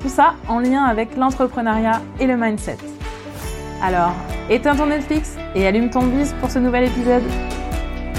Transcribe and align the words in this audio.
tout 0.00 0.08
ça 0.08 0.34
en 0.48 0.60
lien 0.60 0.84
avec 0.84 1.16
l'entrepreneuriat 1.16 2.02
et 2.20 2.26
le 2.26 2.36
mindset. 2.36 2.78
Alors, 3.82 4.14
éteins 4.50 4.76
ton 4.76 4.86
Netflix 4.86 5.36
et 5.54 5.66
allume 5.66 5.90
ton 5.90 6.06
bise 6.06 6.34
pour 6.40 6.50
ce 6.50 6.58
nouvel 6.58 6.84
épisode. 6.84 7.22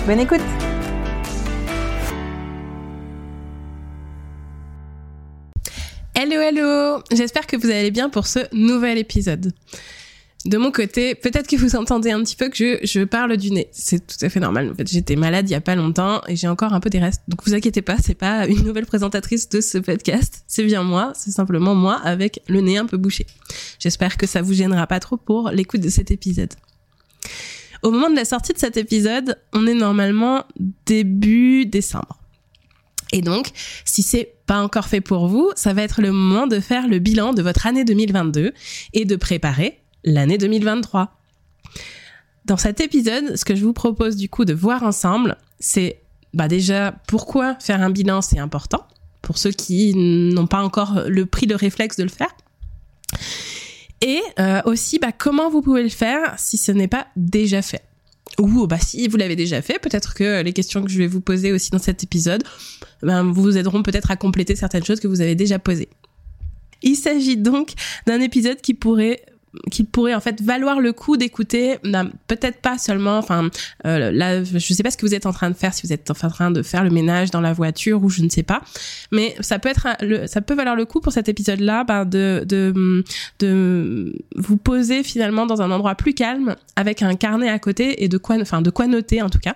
Bonne 0.05 0.19
écoute 0.19 0.41
Hello 6.16 6.41
hello 6.41 7.03
J'espère 7.11 7.45
que 7.45 7.57
vous 7.57 7.69
allez 7.69 7.91
bien 7.91 8.09
pour 8.09 8.25
ce 8.25 8.39
nouvel 8.52 8.97
épisode 8.97 9.53
de 10.45 10.57
mon 10.57 10.71
côté, 10.71 11.15
peut-être 11.15 11.47
que 11.47 11.55
vous 11.55 11.75
entendez 11.75 12.11
un 12.11 12.21
petit 12.23 12.35
peu 12.35 12.49
que 12.49 12.55
je, 12.55 12.77
je 12.83 13.03
parle 13.03 13.35
du 13.37 13.51
nez. 13.51 13.69
C'est 13.71 14.05
tout 14.05 14.23
à 14.23 14.29
fait 14.29 14.39
normal. 14.39 14.69
En 14.71 14.75
fait, 14.75 14.87
j'étais 14.87 15.15
malade 15.15 15.49
il 15.49 15.51
y 15.51 15.55
a 15.55 15.61
pas 15.61 15.75
longtemps 15.75 16.21
et 16.27 16.35
j'ai 16.35 16.47
encore 16.47 16.73
un 16.73 16.79
peu 16.79 16.89
des 16.89 16.99
restes. 16.99 17.23
Donc 17.27 17.43
vous 17.45 17.53
inquiétez 17.53 17.81
pas, 17.81 17.97
c'est 17.97 18.13
pas 18.15 18.47
une 18.47 18.63
nouvelle 18.63 18.85
présentatrice 18.85 19.49
de 19.49 19.61
ce 19.61 19.77
podcast. 19.77 20.43
C'est 20.47 20.63
bien 20.63 20.83
moi. 20.83 21.11
C'est 21.15 21.31
simplement 21.31 21.75
moi 21.75 21.95
avec 21.95 22.41
le 22.47 22.61
nez 22.61 22.77
un 22.77 22.85
peu 22.85 22.97
bouché. 22.97 23.25
J'espère 23.79 24.16
que 24.17 24.27
ça 24.27 24.41
vous 24.41 24.53
gênera 24.53 24.88
pas 24.88 24.99
trop 24.99 25.17
pour 25.17 25.49
l'écoute 25.49 25.81
de 25.81 25.89
cet 25.89 26.11
épisode. 26.11 26.53
Au 27.83 27.91
moment 27.91 28.09
de 28.09 28.16
la 28.16 28.25
sortie 28.25 28.53
de 28.53 28.59
cet 28.59 28.77
épisode, 28.77 29.38
on 29.53 29.67
est 29.67 29.73
normalement 29.73 30.45
début 30.85 31.66
décembre. 31.66 32.19
Et 33.11 33.22
donc, 33.22 33.49
si 33.85 34.03
c'est 34.03 34.33
pas 34.45 34.61
encore 34.61 34.88
fait 34.88 35.01
pour 35.01 35.27
vous, 35.27 35.51
ça 35.55 35.73
va 35.73 35.83
être 35.83 36.01
le 36.01 36.11
moment 36.11 36.47
de 36.47 36.59
faire 36.59 36.88
le 36.88 36.99
bilan 36.99 37.33
de 37.33 37.41
votre 37.41 37.66
année 37.66 37.85
2022 37.85 38.53
et 38.94 39.05
de 39.05 39.16
préparer 39.16 39.79
l'année 40.03 40.38
2023. 40.38 41.12
Dans 42.45 42.58
cet 42.58 42.80
épisode, 42.80 43.36
ce 43.36 43.44
que 43.44 43.56
je 43.56 43.64
vous 43.64 43.73
propose 43.73 44.16
du 44.16 44.30
coup 44.30 44.45
de 44.45 44.53
voir 44.53 44.84
ensemble, 44.84 45.38
c'est 45.59 46.00
bah 46.34 46.48
déjà 46.48 46.94
pourquoi 47.08 47.56
faire 47.59 47.81
un 47.81 47.90
bilan 47.90 48.22
c'est 48.22 48.40
important 48.40 48.86
pour 49.22 49.38
ceux 49.38 49.52
qui 49.52 49.94
n'ont 49.95 50.48
pas 50.48 50.62
encore 50.62 51.02
le 51.08 51.25
pris 51.25 51.45
le 51.45 51.56
réflexe 51.56 51.98
de 51.98 52.03
le 52.03 52.09
faire. 52.09 52.34
Et 54.02 54.22
euh, 54.40 54.62
aussi 54.66 55.00
bah, 55.00 55.12
comment 55.12 55.50
vous 55.50 55.62
pouvez 55.62 55.84
le 55.84 55.90
faire 55.90 56.36
si 56.38 56.58
ce 56.58 56.72
n'est 56.72 56.88
pas 56.88 57.08
déjà 57.16 57.62
fait. 57.62 57.81
Ou 58.40 58.68
bah 58.68 58.78
si 58.80 59.08
vous 59.08 59.18
l'avez 59.18 59.36
déjà 59.36 59.62
fait, 59.62 59.80
peut-être 59.80 60.14
que 60.14 60.44
les 60.44 60.53
questions 60.53 60.84
que 60.84 60.90
je 60.90 60.98
vais 61.00 61.08
vous 61.08 61.22
poser 61.22 61.52
aussi 61.52 61.72
dans 61.72 61.80
cet 61.80 62.03
épisode 62.03 62.44
ben, 63.02 63.23
vous 63.31 63.58
aideront 63.58 63.81
peut-être 63.84 64.12
à 64.12 64.16
compléter 64.16 64.56
certaines 64.56 64.84
choses 64.84 65.00
que 65.00 65.08
vous 65.08 65.22
avez 65.22 65.34
déjà 65.34 65.59
posées. 65.59 65.90
Il 66.84 66.95
s'agit 66.95 67.38
donc 67.38 67.73
d'un 68.06 68.22
épisode 68.22 68.62
qui 68.62 68.73
pourrait 68.75 69.22
qu'il 69.72 69.86
pourrait 69.86 70.14
en 70.14 70.20
fait 70.20 70.42
valoir 70.42 70.80
le 70.80 70.94
coup 70.94 71.17
d'écouter 71.17 71.78
peut-être 72.28 72.62
pas 72.62 72.78
seulement 72.78 73.17
enfin 73.17 73.50
euh, 73.86 74.12
là 74.12 74.44
je 74.44 74.73
sais 74.73 74.84
pas 74.84 74.92
ce 74.92 74.98
que 74.98 75.06
vous 75.06 75.16
êtes 75.16 75.26
en 75.26 75.34
train 75.34 75.50
de 75.50 75.56
faire 75.56 75.73
si 75.73 75.86
vous 75.86 75.94
êtes 75.94 76.12
en 76.12 76.30
train 76.30 76.52
de 76.52 76.62
faire 76.62 76.84
le 76.84 76.90
ménage 76.90 77.31
dans 77.31 77.42
la 77.42 77.53
voiture 77.53 78.03
ou 78.03 78.09
je 78.09 78.22
ne 78.22 78.30
sais 78.30 78.44
pas 78.44 78.62
mais 79.12 79.36
ça 79.40 79.59
peut 79.59 79.70
être 79.70 79.88
ça 80.28 80.42
peut 80.42 80.53
valoir 80.53 80.75
le 80.75 80.86
coup 80.86 81.00
pour 81.00 81.14
cet 81.14 81.30
épisode 81.30 81.59
là 81.59 81.84
ben, 81.84 82.06
de, 82.06 82.44
de 82.48 83.03
de 83.40 84.14
vous 84.36 84.58
poser 84.58 85.03
finalement 85.03 85.45
dans 85.45 85.62
un 85.62 85.72
endroit 85.72 85.95
plus 85.95 86.14
calme 86.14 86.56
avec 86.75 87.02
un 87.02 87.16
carnet 87.16 87.50
à 87.50 87.59
côté 87.59 88.03
et 88.03 88.07
de 88.07 88.18
quoi 88.18 88.40
enfin 88.40 88.62
de 88.62 88.69
quoi 88.69 88.88
noter 88.88 89.22
en 89.22 89.30
tout 89.30 89.40
cas 89.40 89.56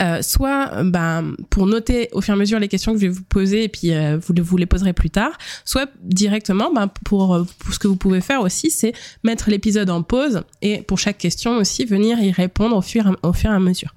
euh, 0.00 0.22
soit 0.22 0.82
ben, 0.84 1.34
pour 1.50 1.66
noter 1.66 2.08
au 2.12 2.20
fur 2.20 2.34
et 2.34 2.36
à 2.36 2.38
mesure 2.38 2.58
les 2.58 2.68
questions 2.68 2.92
que 2.92 2.98
je 2.98 3.06
vais 3.06 3.12
vous 3.12 3.22
poser 3.22 3.64
et 3.64 3.68
puis 3.68 3.92
euh, 3.92 4.18
vous, 4.18 4.56
les 4.56 4.66
poserez 4.66 4.92
plus 4.92 5.10
tard, 5.10 5.32
soit 5.64 5.90
directement 6.02 6.72
ben, 6.72 6.88
pour, 7.04 7.46
pour 7.58 7.74
ce 7.74 7.78
que 7.78 7.88
vous 7.88 7.96
pouvez 7.96 8.20
faire 8.20 8.40
aussi, 8.40 8.70
c'est 8.70 8.92
mettre 9.24 9.50
l'épisode 9.50 9.90
en 9.90 10.02
pause 10.02 10.42
et 10.62 10.82
pour 10.82 10.98
chaque 10.98 11.18
question 11.18 11.56
aussi 11.56 11.84
venir 11.84 12.20
y 12.20 12.30
répondre 12.30 12.76
au 12.76 12.82
fur, 12.82 13.06
et 13.06 13.48
à 13.48 13.58
mesure. 13.58 13.94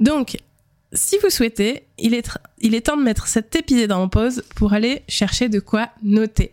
Donc, 0.00 0.36
si 0.92 1.18
vous 1.18 1.30
souhaitez, 1.30 1.84
il 1.98 2.14
est 2.14 2.80
temps 2.80 2.96
de 2.96 3.02
mettre 3.02 3.26
cet 3.26 3.54
épisode 3.56 3.92
en 3.92 4.08
pause 4.08 4.42
pour 4.54 4.72
aller 4.72 5.02
chercher 5.08 5.48
de 5.48 5.60
quoi 5.60 5.88
noter. 6.02 6.52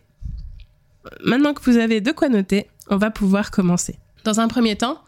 Maintenant 1.23 1.53
que 1.53 1.63
vous 1.63 1.77
avez 1.77 2.01
de 2.01 2.11
quoi 2.11 2.29
noter, 2.29 2.67
on 2.89 2.97
va 2.97 3.11
pouvoir 3.11 3.51
commencer. 3.51 3.95
Dans 4.23 4.39
un 4.39 4.47
premier 4.47 4.75
temps, 4.75 5.01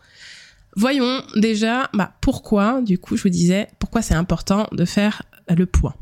Voyons 0.75 1.21
déjà 1.35 1.89
bah, 1.93 2.13
pourquoi, 2.21 2.81
du 2.81 2.97
coup, 2.97 3.15
je 3.15 3.23
vous 3.23 3.29
disais, 3.29 3.67
pourquoi 3.79 4.01
c'est 4.01 4.15
important 4.15 4.67
de 4.71 4.85
faire 4.85 5.23
le 5.49 5.65
point. 5.65 5.93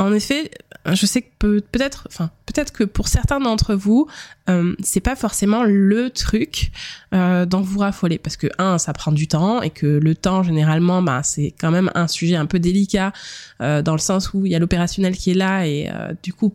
En 0.00 0.12
effet, 0.12 0.50
je 0.86 1.06
sais 1.06 1.22
que 1.22 1.28
peut, 1.38 1.62
être 1.80 2.06
enfin, 2.08 2.30
peut-être 2.46 2.72
que 2.72 2.84
pour 2.84 3.08
certains 3.08 3.40
d'entre 3.40 3.74
vous, 3.74 4.06
euh, 4.48 4.76
c'est 4.80 5.00
pas 5.00 5.16
forcément 5.16 5.64
le 5.64 6.10
truc 6.10 6.70
euh, 7.14 7.46
dont 7.46 7.60
vous 7.60 7.80
raffolez, 7.80 8.18
parce 8.18 8.36
que 8.36 8.46
un, 8.58 8.78
ça 8.78 8.92
prend 8.92 9.10
du 9.10 9.26
temps 9.26 9.60
et 9.60 9.70
que 9.70 9.86
le 9.86 10.14
temps 10.14 10.44
généralement, 10.44 11.02
bah, 11.02 11.22
c'est 11.24 11.52
quand 11.58 11.72
même 11.72 11.90
un 11.96 12.06
sujet 12.06 12.36
un 12.36 12.46
peu 12.46 12.60
délicat 12.60 13.12
euh, 13.60 13.82
dans 13.82 13.92
le 13.92 13.98
sens 13.98 14.32
où 14.34 14.46
il 14.46 14.52
y 14.52 14.54
a 14.54 14.60
l'opérationnel 14.60 15.16
qui 15.16 15.32
est 15.32 15.34
là 15.34 15.66
et 15.66 15.90
du 16.22 16.32
coup 16.32 16.54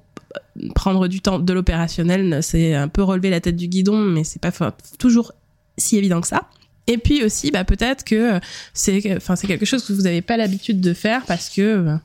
prendre 0.73 1.07
du 1.07 1.21
temps 1.21 1.39
de 1.39 1.53
l'opérationnel, 1.53 2.41
c'est 2.41 2.73
un 2.73 2.87
peu 2.87 3.03
relever 3.03 3.29
la 3.29 3.41
tête 3.41 3.55
du 3.55 3.67
guidon, 3.67 3.97
mais 3.97 4.23
c'est 4.23 4.41
pas 4.41 4.51
toujours 4.97 5.33
si 5.77 5.97
évident 5.97 6.21
que 6.21 6.27
ça. 6.27 6.49
Et 6.87 6.97
puis 6.97 7.23
aussi, 7.23 7.51
bah, 7.51 7.63
peut-être 7.63 8.03
que 8.03 8.39
c'est, 8.73 9.15
enfin, 9.15 9.35
c'est 9.35 9.47
quelque 9.47 9.65
chose 9.65 9.85
que 9.85 9.93
vous 9.93 10.01
n'avez 10.01 10.21
pas 10.21 10.37
l'habitude 10.37 10.81
de 10.81 10.93
faire 10.93 11.25
parce 11.25 11.49
que, 11.49 11.97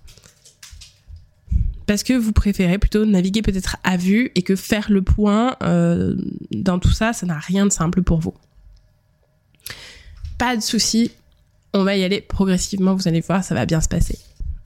parce 1.86 2.02
que 2.02 2.12
vous 2.12 2.32
préférez 2.32 2.78
plutôt 2.78 3.04
naviguer 3.04 3.42
peut-être 3.42 3.76
à 3.82 3.96
vue 3.96 4.30
et 4.34 4.42
que 4.42 4.54
faire 4.54 4.90
le 4.90 5.02
point 5.02 5.56
euh, 5.62 6.14
dans 6.52 6.78
tout 6.78 6.92
ça, 6.92 7.12
ça 7.12 7.26
n'a 7.26 7.38
rien 7.38 7.66
de 7.66 7.72
simple 7.72 8.02
pour 8.02 8.20
vous. 8.20 8.34
Pas 10.38 10.56
de 10.56 10.62
souci, 10.62 11.10
on 11.74 11.82
va 11.82 11.96
y 11.96 12.04
aller 12.04 12.20
progressivement. 12.20 12.94
Vous 12.94 13.08
allez 13.08 13.20
voir, 13.20 13.42
ça 13.42 13.54
va 13.56 13.66
bien 13.66 13.80
se 13.80 13.88
passer. 13.88 14.18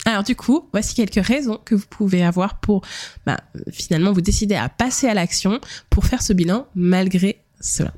Alors 0.05 0.25
du 0.25 0.37
coup, 0.37 0.69
voici 0.73 0.95
quelques 0.95 1.25
raisons 1.25 1.59
que 1.65 1.75
vous 1.75 1.87
pouvez 1.89 2.25
avoir 2.25 2.59
pour 2.61 2.83
bah, 3.25 3.39
finalement 3.71 4.12
vous 4.12 4.21
décider 4.21 4.57
à 4.57 4.69
passer 4.69 5.07
à 5.07 5.15
l'action 5.15 5.61
pour 5.91 6.05
faire 6.05 6.23
ce 6.23 6.33
bilan 6.33 6.67
malgré 6.75 7.39
cela. 7.61 7.95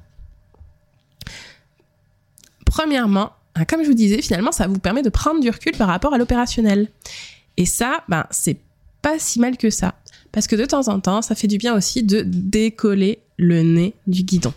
Premièrement, 2.75 3.31
hein, 3.55 3.65
comme 3.67 3.85
je 3.85 3.87
vous 3.89 3.95
disais, 3.95 4.21
finalement, 4.21 4.51
ça 4.51 4.67
vous 4.67 4.81
permet 4.81 5.03
de 5.03 5.09
prendre 5.09 5.39
du 5.39 5.49
recul 5.49 5.77
par 5.77 5.87
rapport 5.87 6.13
à 6.13 6.19
l'opérationnel. 6.19 6.89
Et 7.57 7.67
ça, 7.67 8.03
ben, 8.09 8.27
c'est 8.33 8.57
pas 9.01 9.17
si 9.21 9.39
mal 9.39 9.57
que 9.57 9.71
ça. 9.71 9.95
Parce 10.33 10.49
que 10.49 10.57
de 10.57 10.65
temps 10.65 10.89
en 10.89 10.99
temps, 10.99 11.23
ça 11.23 11.37
fait 11.37 11.47
du 11.47 11.57
bien 11.57 11.77
aussi 11.77 12.03
de 12.03 12.23
décoller 12.27 13.21
le 13.37 13.63
nez 13.63 13.95
du 14.09 14.25
guidon. 14.25 14.53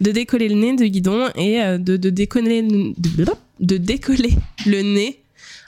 De 0.00 0.12
décoller 0.12 0.48
le 0.48 0.54
nez 0.54 0.76
du 0.76 0.88
guidon 0.88 1.28
et 1.34 1.60
euh, 1.60 1.76
de, 1.76 1.96
décoller 1.96 2.62
le 4.64 4.82
nez, 4.82 5.20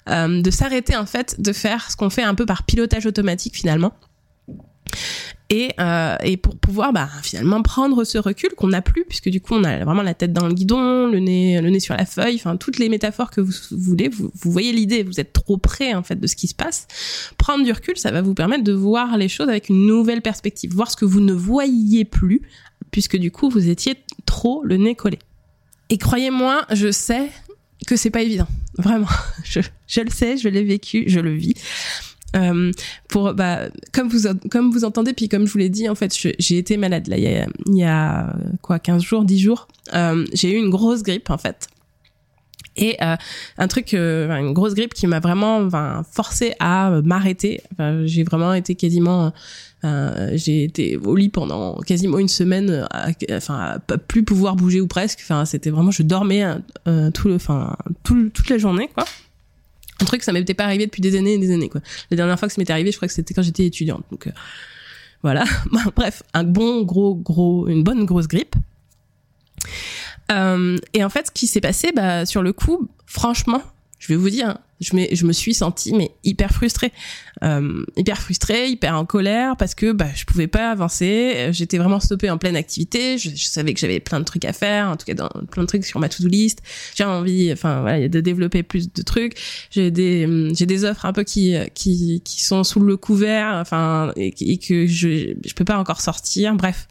euh, 0.08 0.40
de 0.42 0.50
s'arrêter 0.52 0.94
en 0.94 1.06
fait 1.06 1.40
de 1.40 1.52
faire 1.52 1.90
ce 1.90 1.96
qu'on 1.96 2.10
fait 2.10 2.22
un 2.22 2.36
peu 2.36 2.46
par 2.46 2.62
pilotage 2.62 3.06
automatique 3.06 3.56
finalement 3.56 3.92
et, 5.48 5.70
euh, 5.78 6.16
et 6.24 6.36
pour 6.36 6.56
pouvoir 6.56 6.92
bah, 6.92 7.08
finalement 7.22 7.62
prendre 7.62 8.02
ce 8.02 8.18
recul 8.18 8.50
qu'on 8.56 8.68
n'a 8.68 8.82
plus 8.82 9.04
puisque 9.04 9.28
du 9.28 9.40
coup 9.40 9.54
on 9.54 9.62
a 9.62 9.84
vraiment 9.84 10.02
la 10.02 10.14
tête 10.14 10.32
dans 10.32 10.46
le 10.48 10.54
guidon, 10.54 11.06
le 11.06 11.20
nez 11.20 11.60
le 11.60 11.70
nez 11.70 11.78
sur 11.78 11.94
la 11.94 12.04
feuille, 12.04 12.34
enfin 12.34 12.56
toutes 12.56 12.78
les 12.78 12.88
métaphores 12.88 13.30
que 13.30 13.40
vous 13.40 13.52
voulez, 13.70 14.08
vous, 14.08 14.30
vous 14.34 14.50
voyez 14.50 14.72
l'idée, 14.72 15.04
vous 15.04 15.20
êtes 15.20 15.32
trop 15.32 15.56
près 15.56 15.94
en 15.94 16.02
fait 16.02 16.16
de 16.16 16.26
ce 16.26 16.34
qui 16.34 16.48
se 16.48 16.54
passe. 16.54 16.88
Prendre 17.38 17.64
du 17.64 17.70
recul, 17.70 17.96
ça 17.96 18.10
va 18.10 18.22
vous 18.22 18.34
permettre 18.34 18.64
de 18.64 18.72
voir 18.72 19.16
les 19.16 19.28
choses 19.28 19.48
avec 19.48 19.68
une 19.68 19.86
nouvelle 19.86 20.20
perspective, 20.20 20.72
voir 20.72 20.90
ce 20.90 20.96
que 20.96 21.04
vous 21.04 21.20
ne 21.20 21.32
voyiez 21.32 22.04
plus 22.04 22.42
puisque 22.90 23.16
du 23.16 23.30
coup 23.30 23.48
vous 23.48 23.68
étiez 23.68 23.96
trop 24.24 24.64
le 24.64 24.76
nez 24.76 24.96
collé. 24.96 25.18
Et 25.90 25.98
croyez-moi, 25.98 26.66
je 26.72 26.90
sais 26.90 27.30
que 27.86 27.94
c'est 27.94 28.10
pas 28.10 28.22
évident, 28.22 28.48
vraiment. 28.78 29.06
Je, 29.44 29.60
je 29.86 30.00
le 30.00 30.10
sais, 30.10 30.36
je 30.36 30.48
l'ai 30.48 30.64
vécu, 30.64 31.04
je 31.06 31.20
le 31.20 31.32
vis. 31.32 31.54
Euh, 32.36 32.70
pour 33.08 33.34
bah 33.34 33.60
comme 33.92 34.08
vous 34.08 34.28
comme 34.50 34.70
vous 34.70 34.84
entendez 34.84 35.14
puis 35.14 35.28
comme 35.28 35.46
je 35.46 35.52
vous 35.52 35.58
l'ai 35.58 35.70
dit 35.70 35.88
en 35.88 35.94
fait 35.94 36.14
j'ai 36.38 36.58
été 36.58 36.76
malade 36.76 37.06
là 37.06 37.16
il 37.16 37.22
y 37.22 37.28
a, 37.28 37.46
il 37.66 37.76
y 37.76 37.84
a 37.84 38.34
quoi 38.62 38.78
15 38.78 39.02
jours 39.02 39.24
10 39.24 39.38
jours. 39.38 39.68
Euh, 39.94 40.24
j'ai 40.32 40.52
eu 40.52 40.56
une 40.56 40.70
grosse 40.70 41.02
grippe 41.02 41.30
en 41.30 41.38
fait. 41.38 41.68
Et 42.76 42.96
euh, 43.02 43.16
un 43.58 43.68
truc 43.68 43.94
euh, 43.94 44.30
une 44.36 44.52
grosse 44.52 44.74
grippe 44.74 44.94
qui 44.94 45.06
m'a 45.06 45.20
vraiment 45.20 45.58
enfin, 45.58 46.02
forcé 46.10 46.54
à 46.60 47.00
m'arrêter. 47.04 47.62
Enfin, 47.72 48.04
j'ai 48.04 48.22
vraiment 48.22 48.52
été 48.52 48.74
quasiment 48.74 49.32
euh, 49.84 50.30
j'ai 50.34 50.64
été 50.64 50.96
au 50.96 51.16
lit 51.16 51.28
pendant 51.28 51.76
quasiment 51.80 52.18
une 52.18 52.28
semaine 52.28 52.86
à, 52.90 53.08
enfin 53.32 53.78
à 53.88 53.98
plus 53.98 54.24
pouvoir 54.24 54.56
bouger 54.56 54.80
ou 54.80 54.86
presque. 54.86 55.20
Enfin 55.22 55.44
c'était 55.44 55.70
vraiment 55.70 55.90
je 55.90 56.02
dormais 56.02 56.44
tout 57.14 57.28
le 57.28 57.34
enfin 57.34 57.76
tout, 58.02 58.30
toute 58.30 58.50
la 58.50 58.58
journée 58.58 58.90
quoi 58.94 59.04
un 60.00 60.04
truc 60.04 60.22
ça 60.22 60.32
m'était 60.32 60.54
pas 60.54 60.64
arrivé 60.64 60.86
depuis 60.86 61.00
des 61.00 61.16
années 61.16 61.34
et 61.34 61.38
des 61.38 61.52
années 61.52 61.68
quoi. 61.68 61.80
La 62.10 62.16
dernière 62.16 62.38
fois 62.38 62.48
que 62.48 62.54
ça 62.54 62.60
m'était 62.60 62.72
arrivé, 62.72 62.92
je 62.92 62.96
crois 62.96 63.08
que 63.08 63.14
c'était 63.14 63.34
quand 63.34 63.42
j'étais 63.42 63.66
étudiante. 63.66 64.04
Donc 64.10 64.26
euh, 64.26 64.32
voilà. 65.22 65.44
Bref, 65.96 66.22
un 66.34 66.44
bon 66.44 66.82
gros 66.82 67.14
gros 67.14 67.68
une 67.68 67.82
bonne 67.82 68.04
grosse 68.04 68.28
grippe. 68.28 68.56
Euh, 70.32 70.76
et 70.92 71.04
en 71.04 71.08
fait, 71.08 71.28
ce 71.28 71.30
qui 71.30 71.46
s'est 71.46 71.60
passé, 71.60 71.92
bah, 71.94 72.26
sur 72.26 72.42
le 72.42 72.52
coup, 72.52 72.88
franchement, 73.06 73.62
je 73.98 74.08
vais 74.08 74.16
vous 74.16 74.30
dire, 74.30 74.58
je 74.80 74.96
me, 74.96 75.06
je 75.10 75.24
me 75.24 75.32
suis 75.32 75.54
sentie 75.54 75.94
mais 75.94 76.10
hyper 76.24 76.50
frustrée, 76.50 76.92
euh, 77.42 77.84
hyper 77.96 78.20
frustrée, 78.20 78.68
hyper 78.68 78.94
en 78.94 79.04
colère 79.04 79.56
parce 79.56 79.74
que 79.74 79.92
bah 79.92 80.08
je 80.14 80.24
pouvais 80.24 80.46
pas 80.46 80.70
avancer. 80.70 81.48
J'étais 81.52 81.78
vraiment 81.78 82.00
stoppée 82.00 82.30
en 82.30 82.38
pleine 82.38 82.56
activité. 82.56 83.18
Je, 83.18 83.30
savais 83.36 83.74
que 83.74 83.80
j'avais 83.80 84.00
plein 84.00 84.20
de 84.20 84.24
trucs 84.24 84.44
à 84.44 84.52
faire, 84.52 84.88
en 84.88 84.96
tout 84.96 85.06
cas 85.06 85.14
dans, 85.14 85.30
plein 85.50 85.62
de 85.62 85.68
trucs 85.68 85.84
sur 85.84 86.00
ma 86.00 86.08
to-do 86.08 86.28
list. 86.28 86.62
J'ai 86.94 87.04
envie, 87.04 87.52
enfin 87.52 87.80
voilà, 87.80 88.08
de 88.08 88.20
développer 88.20 88.62
plus 88.62 88.92
de 88.92 89.02
trucs. 89.02 89.34
J'ai 89.70 89.90
des 89.90 90.50
j'ai 90.54 90.66
des 90.66 90.84
offres 90.84 91.06
un 91.06 91.12
peu 91.12 91.24
qui 91.24 91.54
qui 91.74 92.20
qui 92.24 92.42
sont 92.42 92.64
sous 92.64 92.80
le 92.80 92.96
couvert, 92.96 93.54
enfin 93.54 94.12
et, 94.16 94.34
et 94.40 94.58
que 94.58 94.86
je 94.86 95.34
je 95.44 95.54
peux 95.54 95.64
pas 95.64 95.78
encore 95.78 96.00
sortir. 96.00 96.54
Bref, 96.54 96.88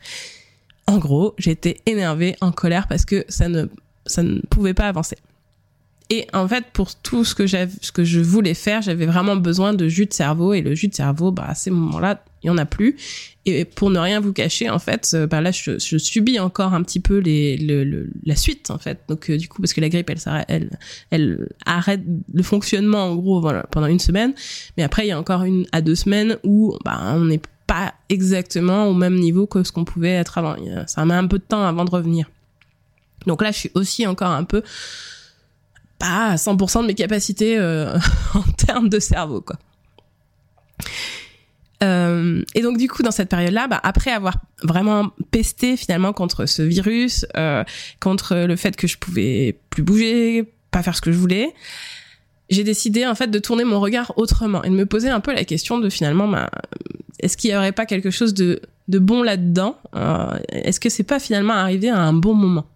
en 0.88 0.97
gros, 0.97 1.33
j'étais 1.38 1.77
énervée, 1.85 2.35
en 2.41 2.51
colère 2.51 2.88
parce 2.88 3.05
que 3.05 3.25
ça 3.27 3.49
ne 3.49 3.67
ça 4.05 4.23
ne 4.23 4.39
pouvait 4.49 4.73
pas 4.73 4.88
avancer. 4.88 5.17
Et 6.11 6.27
en 6.33 6.47
fait, 6.47 6.65
pour 6.71 6.95
tout 6.95 7.25
ce 7.25 7.33
que 7.33 7.47
ce 7.47 7.91
que 7.91 8.03
je 8.03 8.19
voulais 8.19 8.53
faire, 8.53 8.81
j'avais 8.83 9.07
vraiment 9.07 9.35
besoin 9.35 9.73
de 9.73 9.87
jus 9.87 10.05
de 10.05 10.13
cerveau. 10.13 10.53
Et 10.53 10.61
le 10.61 10.75
jus 10.75 10.87
de 10.87 10.93
cerveau, 10.93 11.31
bah, 11.31 11.45
à 11.47 11.55
ces 11.55 11.71
moments-là, 11.71 12.23
il 12.43 12.47
y 12.47 12.49
en 12.51 12.57
a 12.59 12.65
plus. 12.65 12.95
Et 13.47 13.65
pour 13.65 13.89
ne 13.89 13.97
rien 13.97 14.19
vous 14.19 14.31
cacher, 14.31 14.69
en 14.69 14.77
fait, 14.77 15.11
euh, 15.15 15.25
bah 15.25 15.41
là, 15.41 15.51
je, 15.51 15.77
subis 15.79 16.39
encore 16.39 16.75
un 16.75 16.83
petit 16.83 16.99
peu 16.99 17.17
les, 17.17 17.57
le, 17.57 18.09
la 18.23 18.35
suite, 18.35 18.69
en 18.69 18.77
fait. 18.77 18.99
Donc, 19.07 19.31
euh, 19.31 19.37
du 19.37 19.49
coup, 19.49 19.61
parce 19.61 19.73
que 19.73 19.81
la 19.81 19.89
grippe, 19.89 20.11
elle, 20.11 20.45
elle, 20.47 20.79
elle 21.09 21.49
arrête 21.65 22.01
le 22.31 22.43
fonctionnement, 22.43 23.05
en 23.05 23.15
gros, 23.15 23.41
voilà, 23.41 23.63
pendant 23.71 23.87
une 23.87 23.99
semaine. 23.99 24.33
Mais 24.77 24.83
après, 24.83 25.05
il 25.05 25.09
y 25.09 25.11
a 25.11 25.19
encore 25.19 25.43
une 25.43 25.65
à 25.71 25.81
deux 25.81 25.95
semaines 25.95 26.37
où, 26.43 26.77
bah, 26.85 26.99
on 27.15 27.25
n'est 27.25 27.41
pas 27.65 27.95
exactement 28.09 28.87
au 28.87 28.93
même 28.93 29.15
niveau 29.15 29.47
que 29.47 29.63
ce 29.63 29.71
qu'on 29.71 29.85
pouvait 29.85 30.09
être 30.11 30.37
avant. 30.37 30.55
Ça 30.85 31.03
met 31.05 31.15
un 31.15 31.25
peu 31.25 31.39
de 31.39 31.43
temps 31.43 31.65
avant 31.65 31.83
de 31.83 31.89
revenir. 31.89 32.29
Donc 33.25 33.41
là, 33.41 33.51
je 33.51 33.57
suis 33.57 33.71
aussi 33.73 34.05
encore 34.05 34.29
un 34.29 34.43
peu 34.43 34.61
pas 36.00 36.31
à 36.31 36.36
100% 36.36 36.81
de 36.81 36.88
mes 36.88 36.95
capacités 36.95 37.57
euh, 37.57 37.97
en 38.33 38.44
termes 38.53 38.89
de 38.89 39.00
cerveau, 39.00 39.42
quoi. 39.42 39.57
Euh, 41.83 42.42
et 42.56 42.62
donc 42.62 42.77
du 42.77 42.88
coup 42.88 43.03
dans 43.03 43.12
cette 43.12 43.30
période-là, 43.30 43.68
bah, 43.68 43.80
après 43.83 44.12
avoir 44.12 44.38
vraiment 44.63 45.12
pesté 45.31 45.75
finalement 45.75 46.13
contre 46.13 46.45
ce 46.45 46.62
virus, 46.62 47.25
euh, 47.36 47.63
contre 48.00 48.36
le 48.36 48.56
fait 48.56 48.75
que 48.75 48.88
je 48.88 48.97
pouvais 48.97 49.59
plus 49.69 49.83
bouger, 49.83 50.53
pas 50.71 50.83
faire 50.83 50.95
ce 50.95 51.01
que 51.01 51.12
je 51.12 51.18
voulais, 51.18 51.53
j'ai 52.50 52.63
décidé 52.63 53.06
en 53.06 53.13
fait 53.13 53.27
de 53.27 53.39
tourner 53.39 53.65
mon 53.65 53.80
regard 53.80 54.13
autrement 54.18 54.63
et 54.63 54.69
de 54.69 54.75
me 54.75 54.86
poser 54.86 55.09
un 55.09 55.19
peu 55.19 55.33
la 55.33 55.44
question 55.44 55.77
de 55.80 55.89
finalement, 55.89 56.27
bah, 56.27 56.50
est-ce 57.19 57.36
qu'il 57.36 57.51
y 57.51 57.56
aurait 57.56 57.74
pas 57.74 57.86
quelque 57.86 58.09
chose 58.09 58.33
de, 58.33 58.62
de 58.88 59.00
bon 59.00 59.21
là-dedans 59.21 59.77
Est-ce 60.50 60.80
que 60.80 60.89
c'est 60.89 61.03
pas 61.03 61.19
finalement 61.19 61.53
arrivé 61.53 61.89
à 61.89 62.00
un 62.00 62.13
bon 62.13 62.36
moment? 62.36 62.68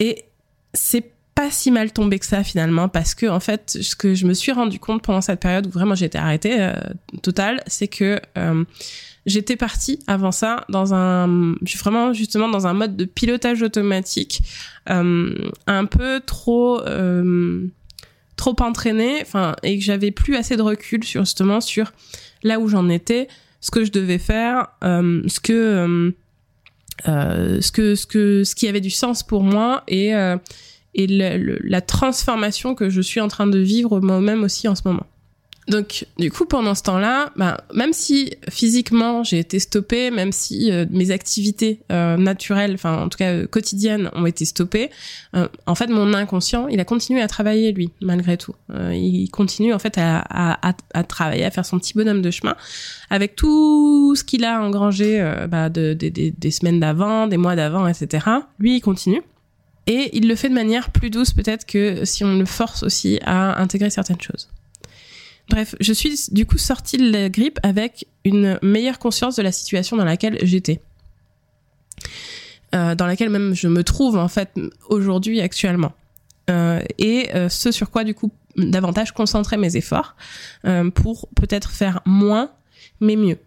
Et 0.00 0.24
c'est 0.72 1.13
pas 1.34 1.50
si 1.50 1.70
mal 1.70 1.92
tombé 1.92 2.18
que 2.18 2.26
ça 2.26 2.44
finalement 2.44 2.88
parce 2.88 3.14
que 3.14 3.26
en 3.26 3.40
fait 3.40 3.78
ce 3.80 3.96
que 3.96 4.14
je 4.14 4.26
me 4.26 4.34
suis 4.34 4.52
rendu 4.52 4.78
compte 4.78 5.02
pendant 5.02 5.20
cette 5.20 5.40
période 5.40 5.66
où 5.66 5.70
vraiment 5.70 5.94
j'étais 5.94 6.18
arrêtée 6.18 6.60
euh, 6.60 6.74
totale 7.22 7.62
c'est 7.66 7.88
que 7.88 8.20
euh, 8.38 8.64
j'étais 9.26 9.56
partie 9.56 9.98
avant 10.06 10.32
ça 10.32 10.64
dans 10.68 10.94
un 10.94 11.54
je 11.62 11.70
suis 11.70 11.78
vraiment 11.78 12.12
justement 12.12 12.48
dans 12.48 12.66
un 12.66 12.74
mode 12.74 12.96
de 12.96 13.04
pilotage 13.04 13.62
automatique 13.62 14.42
euh, 14.90 15.34
un 15.66 15.86
peu 15.86 16.20
trop 16.20 16.80
euh, 16.82 17.66
trop 18.36 18.54
entraîné 18.60 19.18
enfin 19.22 19.56
et 19.62 19.78
que 19.78 19.84
j'avais 19.84 20.12
plus 20.12 20.36
assez 20.36 20.56
de 20.56 20.62
recul 20.62 21.02
sur 21.02 21.24
justement 21.24 21.60
sur 21.60 21.92
là 22.42 22.60
où 22.60 22.68
j'en 22.68 22.88
étais 22.88 23.28
ce 23.60 23.70
que 23.70 23.84
je 23.84 23.90
devais 23.90 24.18
faire 24.18 24.68
euh, 24.84 25.22
ce 25.26 25.40
que 25.40 26.12
euh, 27.08 27.60
ce 27.60 27.72
que 27.72 27.96
ce 27.96 28.06
que 28.06 28.44
ce 28.44 28.54
qui 28.54 28.68
avait 28.68 28.80
du 28.80 28.90
sens 28.90 29.24
pour 29.24 29.42
moi 29.42 29.82
et 29.88 30.12
et 30.94 31.06
la 31.06 31.80
transformation 31.80 32.74
que 32.74 32.90
je 32.90 33.00
suis 33.00 33.20
en 33.20 33.28
train 33.28 33.46
de 33.46 33.58
vivre 33.58 34.00
moi-même 34.00 34.44
aussi 34.44 34.68
en 34.68 34.74
ce 34.74 34.82
moment. 34.84 35.06
Donc, 35.66 36.06
du 36.18 36.30
coup, 36.30 36.44
pendant 36.44 36.74
ce 36.74 36.82
temps-là, 36.82 37.30
bah, 37.36 37.58
même 37.74 37.94
si 37.94 38.34
physiquement 38.50 39.24
j'ai 39.24 39.38
été 39.38 39.58
stoppée, 39.58 40.10
même 40.10 40.30
si 40.30 40.70
euh, 40.70 40.84
mes 40.90 41.10
activités 41.10 41.80
euh, 41.90 42.18
naturelles, 42.18 42.74
enfin 42.74 43.02
en 43.02 43.08
tout 43.08 43.16
cas 43.16 43.32
euh, 43.32 43.46
quotidiennes, 43.46 44.10
ont 44.14 44.26
été 44.26 44.44
stoppées, 44.44 44.90
en 45.66 45.74
fait, 45.74 45.86
mon 45.88 46.12
inconscient, 46.12 46.68
il 46.68 46.80
a 46.80 46.84
continué 46.84 47.22
à 47.22 47.28
travailler 47.28 47.72
lui, 47.72 47.90
malgré 48.00 48.36
tout. 48.36 48.54
il 48.92 49.28
continue 49.30 49.72
en 49.72 49.78
fait 49.78 49.98
à, 49.98 50.18
à, 50.18 50.74
à, 50.92 51.04
travailler, 51.04 51.44
à 51.44 51.50
faire 51.50 51.66
son 51.66 51.78
petit 51.78 51.94
bonhomme 51.94 52.22
de 52.22 52.30
chemin, 52.30 52.56
avec 53.10 53.34
tout 53.34 54.14
ce 54.14 54.22
qu'il 54.22 54.44
a 54.44 54.60
engrangé 54.60 55.20
bah, 55.48 55.70
de, 55.70 55.94
de, 55.94 56.08
des 56.08 56.50
semaines 56.50 56.78
d'avant, 56.78 57.26
des 57.26 57.36
mois 57.36 57.56
d'avant, 57.56 57.88
etc. 57.88 58.26
Lui, 58.58 58.76
il 58.76 58.80
continue. 58.80 59.22
Et 59.86 60.16
il 60.16 60.28
le 60.28 60.34
fait 60.34 60.48
de 60.48 60.54
manière 60.54 60.90
plus 60.90 61.10
douce 61.10 61.32
peut-être 61.32 61.66
que 61.66 62.04
si 62.04 62.24
on 62.24 62.38
le 62.38 62.46
force 62.46 62.82
aussi 62.82 63.18
à 63.24 63.60
intégrer 63.60 63.90
certaines 63.90 64.20
choses. 64.20 64.48
Bref, 65.50 65.74
je 65.78 65.92
suis 65.92 66.28
du 66.30 66.46
coup 66.46 66.56
sortie 66.56 66.96
de 66.96 67.10
la 67.10 67.28
grippe 67.28 67.60
avec 67.62 68.06
une 68.24 68.58
meilleure 68.62 68.98
conscience 68.98 69.36
de 69.36 69.42
la 69.42 69.52
situation 69.52 69.96
dans 69.96 70.04
laquelle 70.04 70.38
j'étais. 70.42 70.80
Euh, 72.74 72.94
dans 72.94 73.06
laquelle 73.06 73.28
même 73.28 73.54
je 73.54 73.68
me 73.68 73.84
trouve 73.84 74.16
en 74.16 74.28
fait 74.28 74.50
aujourd'hui 74.88 75.40
actuellement. 75.40 75.92
Euh, 76.50 76.80
et 76.98 77.30
euh, 77.34 77.48
ce 77.48 77.72
sur 77.72 77.90
quoi 77.90 78.04
du 78.04 78.14
coup 78.14 78.30
davantage 78.56 79.12
concentrer 79.12 79.56
mes 79.56 79.76
efforts 79.76 80.14
euh, 80.66 80.90
pour 80.90 81.26
peut-être 81.34 81.70
faire 81.70 82.02
moins 82.04 82.50
mais 83.00 83.16
mieux 83.16 83.38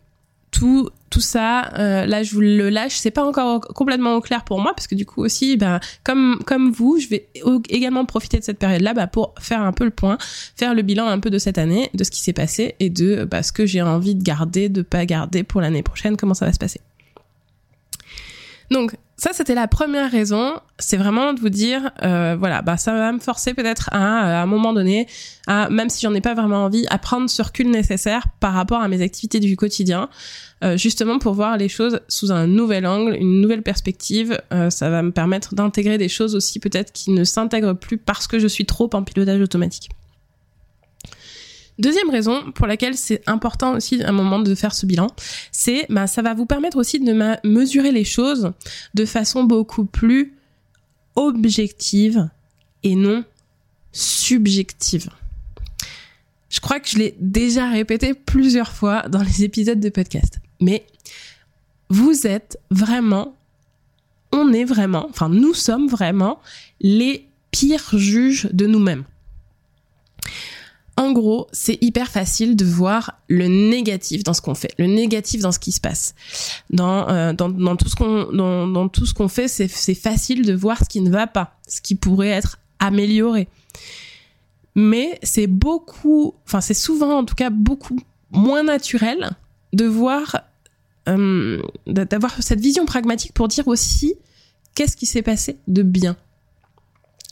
tout 0.50 0.90
tout 1.10 1.22
ça 1.22 1.74
euh, 1.78 2.06
là 2.06 2.24
je 2.24 2.34
vous 2.34 2.42
le 2.42 2.70
lâche. 2.70 2.98
C'est 2.98 3.12
pas 3.12 3.24
encore 3.24 3.62
complètement 3.62 4.16
au 4.16 4.22
clair 4.22 4.44
pour 4.44 4.60
moi 4.60 4.74
parce 4.76 4.88
que 4.88 4.96
du 4.96 5.06
coup 5.06 5.24
aussi 5.24 5.58
ben 5.58 5.80
comme 6.04 6.40
comme 6.46 6.72
vous 6.72 7.00
je 7.00 7.08
vais 7.08 7.30
également 7.70 8.06
profiter 8.06 8.40
de 8.40 8.44
cette 8.44 8.60
période 8.60 8.82
là 8.82 8.94
bah, 8.94 9.08
pour 9.08 9.34
faire 9.40 9.62
un 9.62 9.72
peu 9.72 9.84
le 9.84 9.92
point 9.92 10.18
faire 10.56 10.74
le 10.74 10.82
bilan 10.82 11.08
un 11.08 11.20
peu 11.20 11.30
de 11.30 11.38
cette 11.38 11.58
année 11.58 11.90
de 11.94 12.04
ce 12.04 12.12
qui 12.12 12.22
s'est 12.22 12.34
passé 12.34 12.76
et 12.80 12.90
de 12.90 13.26
bah, 13.30 13.44
ce 13.44 13.52
que 13.52 13.66
j'ai 13.66 13.82
envie 13.82 14.16
de 14.16 14.24
garder 14.24 14.70
de 14.70 14.82
pas 14.82 15.06
garder 15.06 15.44
pour 15.44 15.62
l'année 15.62 15.84
prochaine 15.84 16.18
comment 16.18 16.34
ça 16.34 16.46
va 16.46 16.54
se 16.54 16.60
passer. 16.60 16.82
Donc 18.72 18.96
ça, 19.20 19.32
c'était 19.34 19.56
la 19.56 19.68
première 19.68 20.12
raison. 20.12 20.60
C'est 20.78 20.98
vraiment 20.98 21.34
de 21.34 21.40
vous 21.40 21.50
dire, 21.50 21.90
euh, 22.04 22.36
voilà, 22.38 22.62
bah 22.62 22.78
ça 22.78 22.94
va 22.94 23.12
me 23.12 23.20
forcer 23.20 23.56
peut-être 23.56 23.90
à, 23.92 24.40
à 24.40 24.44
un 24.44 24.46
moment 24.46 24.74
donné, 24.74 25.08
à 25.48 25.70
même 25.70 25.90
si 25.90 26.02
j'en 26.02 26.14
ai 26.14 26.22
pas 26.22 26.36
vraiment 26.36 26.66
envie, 26.66 26.86
à 26.92 27.00
prendre 27.00 27.28
ce 27.28 27.42
recul 27.42 27.72
nécessaire 27.72 28.28
par 28.40 28.54
rapport 28.54 28.80
à 28.80 28.88
mes 28.88 29.02
activités 29.02 29.40
du 29.40 29.56
quotidien, 29.58 30.08
euh, 30.64 30.78
justement 30.78 31.18
pour 31.18 31.34
voir 31.34 31.58
les 31.58 31.68
choses 31.68 32.00
sous 32.08 32.32
un 32.32 32.46
nouvel 32.46 32.86
angle, 32.86 33.16
une 33.16 33.42
nouvelle 33.42 33.64
perspective. 33.64 34.40
Euh, 34.54 34.70
ça 34.70 34.92
va 34.92 35.02
me 35.02 35.12
permettre 35.12 35.56
d'intégrer 35.56 35.98
des 35.98 36.10
choses 36.10 36.36
aussi 36.36 36.60
peut-être 36.60 36.92
qui 36.92 37.10
ne 37.10 37.24
s'intègrent 37.24 37.74
plus 37.74 37.98
parce 37.98 38.28
que 38.28 38.38
je 38.38 38.48
suis 38.48 38.68
trop 38.68 38.88
en 38.94 39.02
pilotage 39.02 39.42
automatique. 39.42 39.90
Deuxième 41.80 42.10
raison 42.10 42.52
pour 42.54 42.66
laquelle 42.66 42.98
c'est 42.98 43.22
important 43.28 43.76
aussi 43.76 44.02
à 44.02 44.10
un 44.10 44.12
moment 44.12 44.40
de 44.40 44.56
faire 44.56 44.74
ce 44.74 44.86
bilan, 44.86 45.08
c'est 45.52 45.86
bah, 45.90 46.08
ça 46.08 46.24
va 46.24 46.34
vous 46.34 46.48
permettre 46.48 46.78
aussi 46.78 47.00
de 47.00 47.14
mesurer 47.48 47.92
les 47.92 48.04
choses 48.04 48.52
de 48.96 49.06
façon 49.06 49.44
beaucoup 49.44 49.86
plus 49.86 50.34
objective 51.16 52.30
et 52.84 52.96
non 52.96 53.24
subjective. 53.92 55.10
Je 56.50 56.60
crois 56.60 56.80
que 56.80 56.88
je 56.88 56.98
l'ai 56.98 57.16
déjà 57.20 57.70
répété 57.70 58.14
plusieurs 58.14 58.72
fois 58.72 59.04
dans 59.10 59.22
les 59.22 59.44
épisodes 59.44 59.80
de 59.80 59.90
podcast, 59.90 60.40
mais 60.60 60.86
vous 61.90 62.26
êtes 62.26 62.58
vraiment, 62.72 63.36
on 64.32 64.52
est 64.54 64.66
vraiment, 64.66 65.08
enfin 65.10 65.30
nous 65.30 65.54
sommes 65.54 65.88
vraiment 65.88 66.40
les 66.80 67.28
pires 67.52 67.98
juges 67.98 68.50
de 68.52 68.66
nous-mêmes. 68.66 69.04
En 70.98 71.12
gros, 71.12 71.48
c'est 71.52 71.78
hyper 71.82 72.10
facile 72.10 72.56
de 72.56 72.66
voir 72.66 73.20
le 73.28 73.48
négatif 73.48 74.24
dans 74.24 74.34
ce 74.34 74.42
qu'on 74.42 74.56
fait, 74.56 74.74
le 74.80 74.88
négatif 74.88 75.42
dans 75.42 75.52
ce 75.52 75.60
qui 75.60 75.72
se 75.72 75.80
passe. 75.80 76.16
Dans, 76.72 77.08
euh, 77.08 77.34
tout 77.34 79.06
ce 79.06 79.14
qu'on 79.14 79.28
fait, 79.28 79.48
c'est 79.48 79.94
facile 79.94 80.44
de 80.44 80.54
voir 80.54 80.80
ce 80.80 80.86
qui 80.90 81.02
ne 81.02 81.12
va 81.12 81.28
pas, 81.28 81.56
ce 81.68 81.82
qui 81.82 81.94
pourrait 81.94 82.30
être 82.30 82.58
amélioré. 82.80 83.48
Mais 84.74 85.20
c'est 85.22 85.46
beaucoup, 85.46 86.34
enfin 86.46 86.62
c'est 86.62 86.74
souvent 86.74 87.20
en 87.20 87.26
tout 87.26 87.36
cas 87.36 87.52
beaucoup 87.52 88.00
moins 88.32 88.64
naturel 88.64 89.32
de 89.74 89.86
voir, 89.86 90.42
euh, 91.08 91.62
d'avoir 91.86 92.42
cette 92.42 92.60
vision 92.60 92.86
pragmatique 92.86 93.34
pour 93.34 93.48
dire 93.48 93.68
aussi 93.68 94.16
qu'est-ce 94.74 94.98
qui 94.98 95.06
s'est 95.06 95.22
passé 95.22 95.60
de 95.68 95.84
bien 95.84 96.18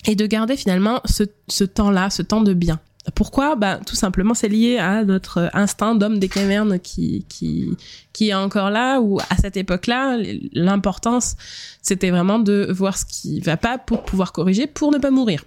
et 0.06 0.16
de 0.16 0.28
garder 0.28 0.56
finalement 0.56 1.02
ce 1.06 1.64
temps-là, 1.64 2.12
ce 2.12 2.22
temps 2.22 2.42
de 2.42 2.54
bien. 2.54 2.80
Pourquoi 3.14 3.56
Bah 3.56 3.80
tout 3.86 3.96
simplement 3.96 4.34
c'est 4.34 4.48
lié 4.48 4.78
à 4.78 5.04
notre 5.04 5.50
instinct 5.54 5.94
d'homme 5.96 6.18
des 6.18 6.28
cavernes 6.28 6.80
qui 6.80 7.26
qui 7.30 7.78
qui 8.14 8.30
est 8.30 8.34
encore 8.34 8.72
là 8.72 9.00
ou 9.00 9.20
à 9.20 9.38
cette 9.40 9.58
époque-là 9.58 10.18
l'importance 10.54 11.36
c'était 11.84 12.10
vraiment 12.10 12.40
de 12.40 12.68
voir 12.72 12.98
ce 12.98 13.06
qui 13.06 13.40
va 13.42 13.58
pas 13.58 13.78
pour 13.78 14.04
pouvoir 14.04 14.32
corriger 14.32 14.66
pour 14.66 14.92
ne 14.92 14.98
pas 14.98 15.12
mourir. 15.12 15.46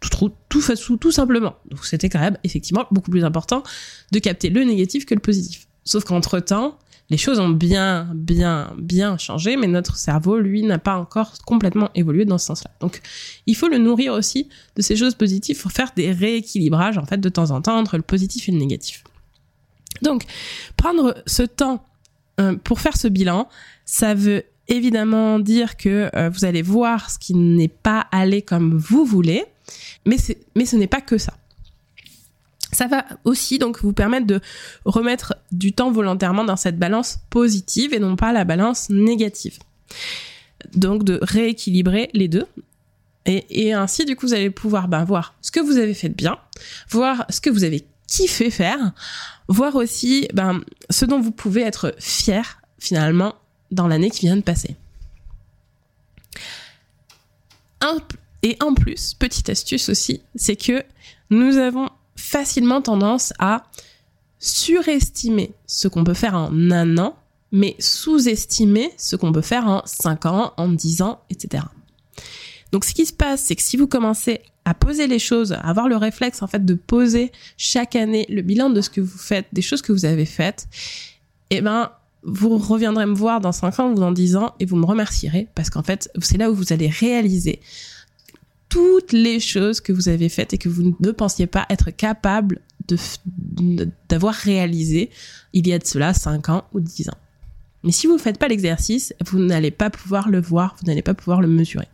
tout, 0.00 0.30
tout, 0.48 0.60
tout, 0.60 0.96
tout 0.96 1.12
simplement. 1.12 1.56
Donc 1.70 1.84
c'était 1.84 2.08
quand 2.08 2.20
même 2.20 2.38
effectivement 2.42 2.86
beaucoup 2.90 3.10
plus 3.10 3.24
important 3.24 3.62
de 4.12 4.18
capter 4.18 4.48
le 4.48 4.64
négatif 4.64 5.04
que 5.04 5.14
le 5.14 5.20
positif. 5.20 5.66
Sauf 5.84 6.04
qu'entre 6.04 6.40
temps, 6.40 6.78
les 7.10 7.16
choses 7.16 7.38
ont 7.38 7.48
bien, 7.48 8.10
bien, 8.14 8.74
bien 8.78 9.16
changé, 9.16 9.56
mais 9.56 9.66
notre 9.66 9.96
cerveau, 9.96 10.38
lui, 10.38 10.62
n'a 10.62 10.78
pas 10.78 10.96
encore 10.96 11.32
complètement 11.46 11.88
évolué 11.94 12.24
dans 12.26 12.36
ce 12.36 12.46
sens-là. 12.46 12.70
Donc, 12.80 13.00
il 13.46 13.56
faut 13.56 13.68
le 13.68 13.78
nourrir 13.78 14.12
aussi 14.12 14.48
de 14.76 14.82
ces 14.82 14.94
choses 14.94 15.14
positives 15.14 15.60
pour 15.60 15.72
faire 15.72 15.92
des 15.96 16.12
rééquilibrages, 16.12 16.98
en 16.98 17.06
fait, 17.06 17.18
de 17.18 17.28
temps 17.28 17.50
en 17.50 17.62
temps 17.62 17.78
entre 17.78 17.96
le 17.96 18.02
positif 18.02 18.48
et 18.48 18.52
le 18.52 18.58
négatif. 18.58 19.04
Donc, 20.02 20.24
prendre 20.76 21.14
ce 21.26 21.42
temps 21.42 21.84
euh, 22.40 22.56
pour 22.56 22.80
faire 22.80 22.96
ce 22.96 23.08
bilan, 23.08 23.48
ça 23.86 24.14
veut 24.14 24.44
évidemment 24.68 25.38
dire 25.38 25.78
que 25.78 26.10
euh, 26.14 26.28
vous 26.28 26.44
allez 26.44 26.62
voir 26.62 27.10
ce 27.10 27.18
qui 27.18 27.34
n'est 27.34 27.68
pas 27.68 28.06
allé 28.12 28.42
comme 28.42 28.76
vous 28.76 29.06
voulez, 29.06 29.44
mais, 30.04 30.18
mais 30.54 30.66
ce 30.66 30.76
n'est 30.76 30.86
pas 30.86 31.00
que 31.00 31.16
ça. 31.16 31.34
Ça 32.72 32.86
va 32.86 33.04
aussi 33.24 33.58
donc 33.58 33.82
vous 33.82 33.92
permettre 33.92 34.26
de 34.26 34.40
remettre 34.84 35.36
du 35.52 35.72
temps 35.72 35.90
volontairement 35.90 36.44
dans 36.44 36.56
cette 36.56 36.78
balance 36.78 37.18
positive 37.30 37.94
et 37.94 37.98
non 37.98 38.16
pas 38.16 38.32
la 38.32 38.44
balance 38.44 38.90
négative. 38.90 39.58
Donc 40.74 41.04
de 41.04 41.18
rééquilibrer 41.22 42.10
les 42.12 42.28
deux. 42.28 42.46
Et, 43.26 43.74
ainsi, 43.74 44.06
du 44.06 44.16
coup, 44.16 44.26
vous 44.26 44.32
allez 44.32 44.48
pouvoir 44.48 44.88
ben, 44.88 45.04
voir 45.04 45.34
ce 45.42 45.50
que 45.50 45.60
vous 45.60 45.76
avez 45.76 45.92
fait 45.92 46.08
de 46.08 46.14
bien, 46.14 46.38
voir 46.88 47.26
ce 47.28 47.42
que 47.42 47.50
vous 47.50 47.62
avez 47.62 47.86
kiffé 48.06 48.50
faire, 48.50 48.92
voir 49.48 49.76
aussi 49.76 50.28
ben, 50.32 50.62
ce 50.88 51.04
dont 51.04 51.20
vous 51.20 51.30
pouvez 51.30 51.60
être 51.60 51.94
fier 51.98 52.62
finalement 52.78 53.34
dans 53.70 53.86
l'année 53.86 54.08
qui 54.08 54.20
vient 54.20 54.36
de 54.36 54.42
passer. 54.42 54.76
et 58.42 58.56
en 58.60 58.72
plus, 58.72 59.12
petite 59.12 59.50
astuce 59.50 59.90
aussi, 59.90 60.22
c'est 60.34 60.56
que 60.56 60.82
nous 61.28 61.58
avons 61.58 61.90
facilement 62.18 62.82
tendance 62.82 63.32
à 63.38 63.62
surestimer 64.38 65.54
ce 65.66 65.88
qu'on 65.88 66.04
peut 66.04 66.14
faire 66.14 66.34
en 66.34 66.52
un 66.70 66.98
an, 66.98 67.16
mais 67.52 67.76
sous-estimer 67.78 68.92
ce 68.96 69.16
qu'on 69.16 69.32
peut 69.32 69.40
faire 69.40 69.66
en 69.66 69.82
cinq 69.86 70.26
ans, 70.26 70.52
en 70.56 70.68
dix 70.68 71.00
ans, 71.02 71.20
etc. 71.30 71.64
Donc 72.72 72.84
ce 72.84 72.92
qui 72.92 73.06
se 73.06 73.12
passe, 73.12 73.42
c'est 73.42 73.56
que 73.56 73.62
si 73.62 73.76
vous 73.76 73.86
commencez 73.86 74.40
à 74.64 74.74
poser 74.74 75.06
les 75.06 75.18
choses, 75.18 75.52
à 75.52 75.60
avoir 75.60 75.88
le 75.88 75.96
réflexe 75.96 76.42
en 76.42 76.46
fait 76.46 76.64
de 76.64 76.74
poser 76.74 77.32
chaque 77.56 77.96
année 77.96 78.26
le 78.28 78.42
bilan 78.42 78.68
de 78.68 78.80
ce 78.82 78.90
que 78.90 79.00
vous 79.00 79.16
faites, 79.16 79.46
des 79.52 79.62
choses 79.62 79.80
que 79.80 79.92
vous 79.92 80.04
avez 80.04 80.26
faites, 80.26 80.68
eh 81.50 81.62
ben 81.62 81.90
vous 82.24 82.58
reviendrez 82.58 83.06
me 83.06 83.14
voir 83.14 83.40
dans 83.40 83.52
cinq 83.52 83.78
ans 83.78 83.90
ou 83.90 83.94
dans 83.94 84.12
dix 84.12 84.36
ans 84.36 84.54
et 84.60 84.66
vous 84.66 84.76
me 84.76 84.84
remercierez 84.84 85.48
parce 85.54 85.70
qu'en 85.70 85.82
fait 85.82 86.10
c'est 86.20 86.36
là 86.36 86.50
où 86.50 86.54
vous 86.54 86.72
allez 86.72 86.88
réaliser 86.88 87.60
toutes 88.68 89.12
les 89.12 89.40
choses 89.40 89.80
que 89.80 89.92
vous 89.92 90.08
avez 90.08 90.28
faites 90.28 90.52
et 90.54 90.58
que 90.58 90.68
vous 90.68 90.96
ne 90.98 91.10
pensiez 91.10 91.46
pas 91.46 91.66
être 91.70 91.90
capable 91.90 92.60
d'avoir 94.08 94.34
réalisé 94.34 95.10
il 95.52 95.66
y 95.66 95.72
a 95.72 95.78
de 95.78 95.86
cela 95.86 96.14
5 96.14 96.48
ans 96.48 96.64
ou 96.72 96.80
10 96.80 97.10
ans. 97.10 97.18
Mais 97.84 97.92
si 97.92 98.06
vous 98.06 98.14
ne 98.14 98.18
faites 98.18 98.38
pas 98.38 98.48
l'exercice, 98.48 99.14
vous 99.26 99.38
n'allez 99.38 99.70
pas 99.70 99.90
pouvoir 99.90 100.28
le 100.28 100.40
voir, 100.40 100.76
vous 100.80 100.86
n'allez 100.86 101.02
pas 101.02 101.14
pouvoir 101.14 101.40
le 101.40 101.48
mesurer. 101.48 101.88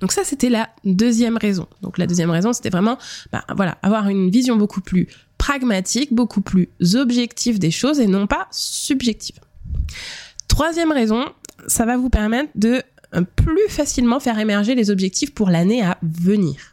Donc 0.00 0.12
ça, 0.12 0.24
c'était 0.24 0.50
la 0.50 0.70
deuxième 0.84 1.36
raison. 1.36 1.66
Donc 1.82 1.98
la 1.98 2.06
deuxième 2.06 2.30
raison, 2.30 2.52
c'était 2.52 2.70
vraiment, 2.70 2.98
bah, 3.32 3.44
voilà, 3.56 3.78
avoir 3.82 4.08
une 4.08 4.30
vision 4.30 4.56
beaucoup 4.56 4.80
plus 4.80 5.08
pragmatique, 5.38 6.12
beaucoup 6.12 6.40
plus 6.40 6.68
objective 6.94 7.58
des 7.58 7.70
choses 7.70 8.00
et 8.00 8.06
non 8.06 8.26
pas 8.26 8.48
subjective. 8.50 9.36
Troisième 10.48 10.92
raison, 10.92 11.24
ça 11.66 11.86
va 11.86 11.96
vous 11.96 12.10
permettre 12.10 12.50
de 12.54 12.82
plus 13.22 13.68
facilement 13.68 14.20
faire 14.20 14.38
émerger 14.38 14.74
les 14.74 14.90
objectifs 14.90 15.32
pour 15.32 15.50
l'année 15.50 15.82
à 15.82 15.98
venir. 16.02 16.72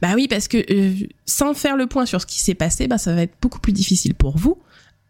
Bah 0.00 0.12
oui, 0.14 0.26
parce 0.28 0.48
que 0.48 0.58
euh, 0.72 0.94
sans 1.26 1.54
faire 1.54 1.76
le 1.76 1.86
point 1.86 2.06
sur 2.06 2.20
ce 2.20 2.26
qui 2.26 2.40
s'est 2.40 2.54
passé, 2.54 2.88
bah 2.88 2.98
ça 2.98 3.14
va 3.14 3.22
être 3.22 3.34
beaucoup 3.40 3.60
plus 3.60 3.72
difficile 3.72 4.14
pour 4.14 4.36
vous 4.36 4.58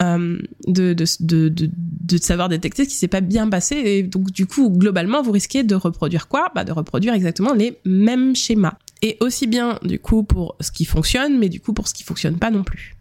euh, 0.03 0.39
de, 0.67 0.93
de, 0.93 1.05
de, 1.21 1.71
de, 1.71 2.17
savoir 2.19 2.49
détecter 2.49 2.85
ce 2.85 2.89
qui 2.89 2.97
s'est 2.97 3.09
pas 3.09 3.21
bien 3.21 3.49
passé. 3.49 3.77
Et 3.77 4.03
donc 4.03 4.31
du 4.31 4.47
coup, 4.47 4.69
globalement, 4.69 5.23
vous 5.23 5.33
risquez 5.33 5.63
de 5.63 5.75
reproduire 5.75 6.29
quoi? 6.29 6.51
Bah 6.55 6.65
de 6.65 6.73
reproduire 6.73 7.15
exactement 7.15 7.55
les 7.55 7.79
mêmes 7.85 8.37
schémas. 8.37 8.75
Et 9.01 9.17
aussi 9.21 9.47
bien 9.47 9.79
du 9.83 9.99
coup 9.99 10.25
pour 10.25 10.57
ce 10.61 10.71
qui 10.71 10.85
fonctionne, 10.85 11.39
mais 11.39 11.49
du 11.49 11.61
coup 11.61 11.73
pour 11.73 11.89
ce 11.89 11.95
qui 11.95 12.03
fonctionne 12.03 12.37
pas 12.39 12.51
non 12.51 12.63
plus. 12.63 12.95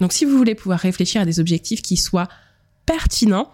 Donc 0.00 0.12
si 0.12 0.24
vous 0.24 0.36
voulez 0.36 0.54
pouvoir 0.54 0.80
réfléchir 0.80 1.22
à 1.22 1.24
des 1.24 1.40
objectifs 1.40 1.80
qui 1.80 1.96
soient 1.96 2.28
pertinents, 2.84 3.50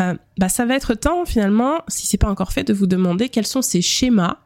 euh, 0.00 0.14
bah, 0.38 0.48
ça 0.48 0.64
va 0.64 0.74
être 0.74 0.94
temps 0.94 1.24
finalement, 1.24 1.82
si 1.88 2.06
c'est 2.06 2.18
pas 2.18 2.30
encore 2.30 2.52
fait, 2.52 2.64
de 2.64 2.72
vous 2.72 2.86
demander 2.86 3.28
quels 3.28 3.46
sont 3.46 3.62
ces 3.62 3.82
schémas 3.82 4.38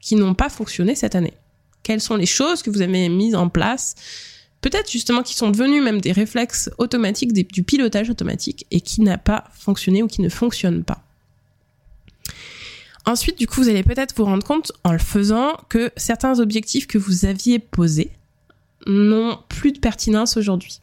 qui 0.00 0.14
n'ont 0.14 0.34
pas 0.34 0.48
fonctionné 0.48 0.94
cette 0.94 1.14
année. 1.14 1.34
Quelles 1.82 2.00
sont 2.00 2.16
les 2.16 2.26
choses 2.26 2.62
que 2.62 2.70
vous 2.70 2.80
avez 2.80 3.08
mises 3.08 3.34
en 3.34 3.48
place, 3.48 3.94
peut-être 4.60 4.90
justement 4.90 5.22
qui 5.22 5.34
sont 5.34 5.50
devenues 5.50 5.80
même 5.80 6.00
des 6.00 6.12
réflexes 6.12 6.70
automatiques, 6.78 7.32
du 7.32 7.62
pilotage 7.62 8.10
automatique, 8.10 8.66
et 8.70 8.80
qui 8.80 9.00
n'a 9.00 9.18
pas 9.18 9.44
fonctionné 9.52 10.02
ou 10.02 10.06
qui 10.06 10.22
ne 10.22 10.28
fonctionne 10.28 10.84
pas. 10.84 11.02
Ensuite, 13.04 13.36
du 13.36 13.48
coup, 13.48 13.62
vous 13.62 13.68
allez 13.68 13.82
peut-être 13.82 14.14
vous 14.16 14.24
rendre 14.24 14.46
compte 14.46 14.70
en 14.84 14.92
le 14.92 14.98
faisant 14.98 15.56
que 15.68 15.90
certains 15.96 16.38
objectifs 16.38 16.86
que 16.86 16.98
vous 16.98 17.24
aviez 17.24 17.58
posés 17.58 18.12
n'ont 18.86 19.38
plus 19.48 19.72
de 19.72 19.80
pertinence 19.80 20.36
aujourd'hui 20.36 20.80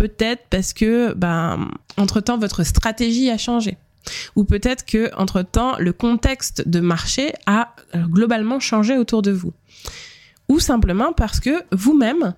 peut-être 0.00 0.44
parce 0.48 0.72
que, 0.72 1.12
ben, 1.12 1.70
entre-temps, 1.98 2.38
votre 2.38 2.64
stratégie 2.64 3.28
a 3.28 3.36
changé. 3.36 3.76
Ou 4.34 4.44
peut-être 4.44 4.86
que, 4.86 5.14
entre-temps, 5.14 5.76
le 5.78 5.92
contexte 5.92 6.66
de 6.66 6.80
marché 6.80 7.34
a 7.44 7.76
globalement 7.94 8.60
changé 8.60 8.96
autour 8.96 9.20
de 9.20 9.30
vous. 9.30 9.52
Ou 10.48 10.58
simplement 10.58 11.12
parce 11.12 11.38
que 11.38 11.64
vous-même, 11.70 12.34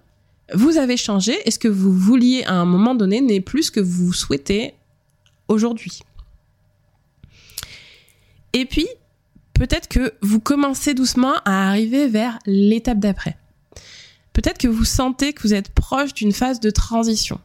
vous 0.53 0.77
avez 0.77 0.97
changé 0.97 1.39
et 1.47 1.53
ce 1.53 1.61
que 1.61 1.69
vous 1.69 1.93
vouliez 1.93 2.43
à 2.47 2.55
un 2.55 2.65
moment 2.65 2.97
donné 2.97 3.21
n'est 3.21 3.41
plus 3.41 3.65
ce 3.65 3.71
que 3.71 3.79
vous 3.79 4.13
souhaitez 4.13 4.75
aujourd'hui. 5.47 6.01
Et 8.55 8.67
puis, 8.67 8.89
peut-être 9.55 9.87
que 9.87 10.15
vous 10.21 10.41
commencez 10.41 10.95
doucement 10.95 11.35
à 11.45 11.69
arriver 11.69 12.09
vers 12.09 12.41
l'étape 12.45 12.99
d'après. 12.99 13.37
Peut-être 14.33 14.59
que 14.59 14.69
vous 14.69 14.85
sentez 14.85 15.33
que 15.33 15.43
vous 15.43 15.55
êtes 15.55 15.69
proche 15.69 16.15
d'une 16.15 16.33
phase 16.33 16.59
de 16.59 16.71
transition. 16.71 17.39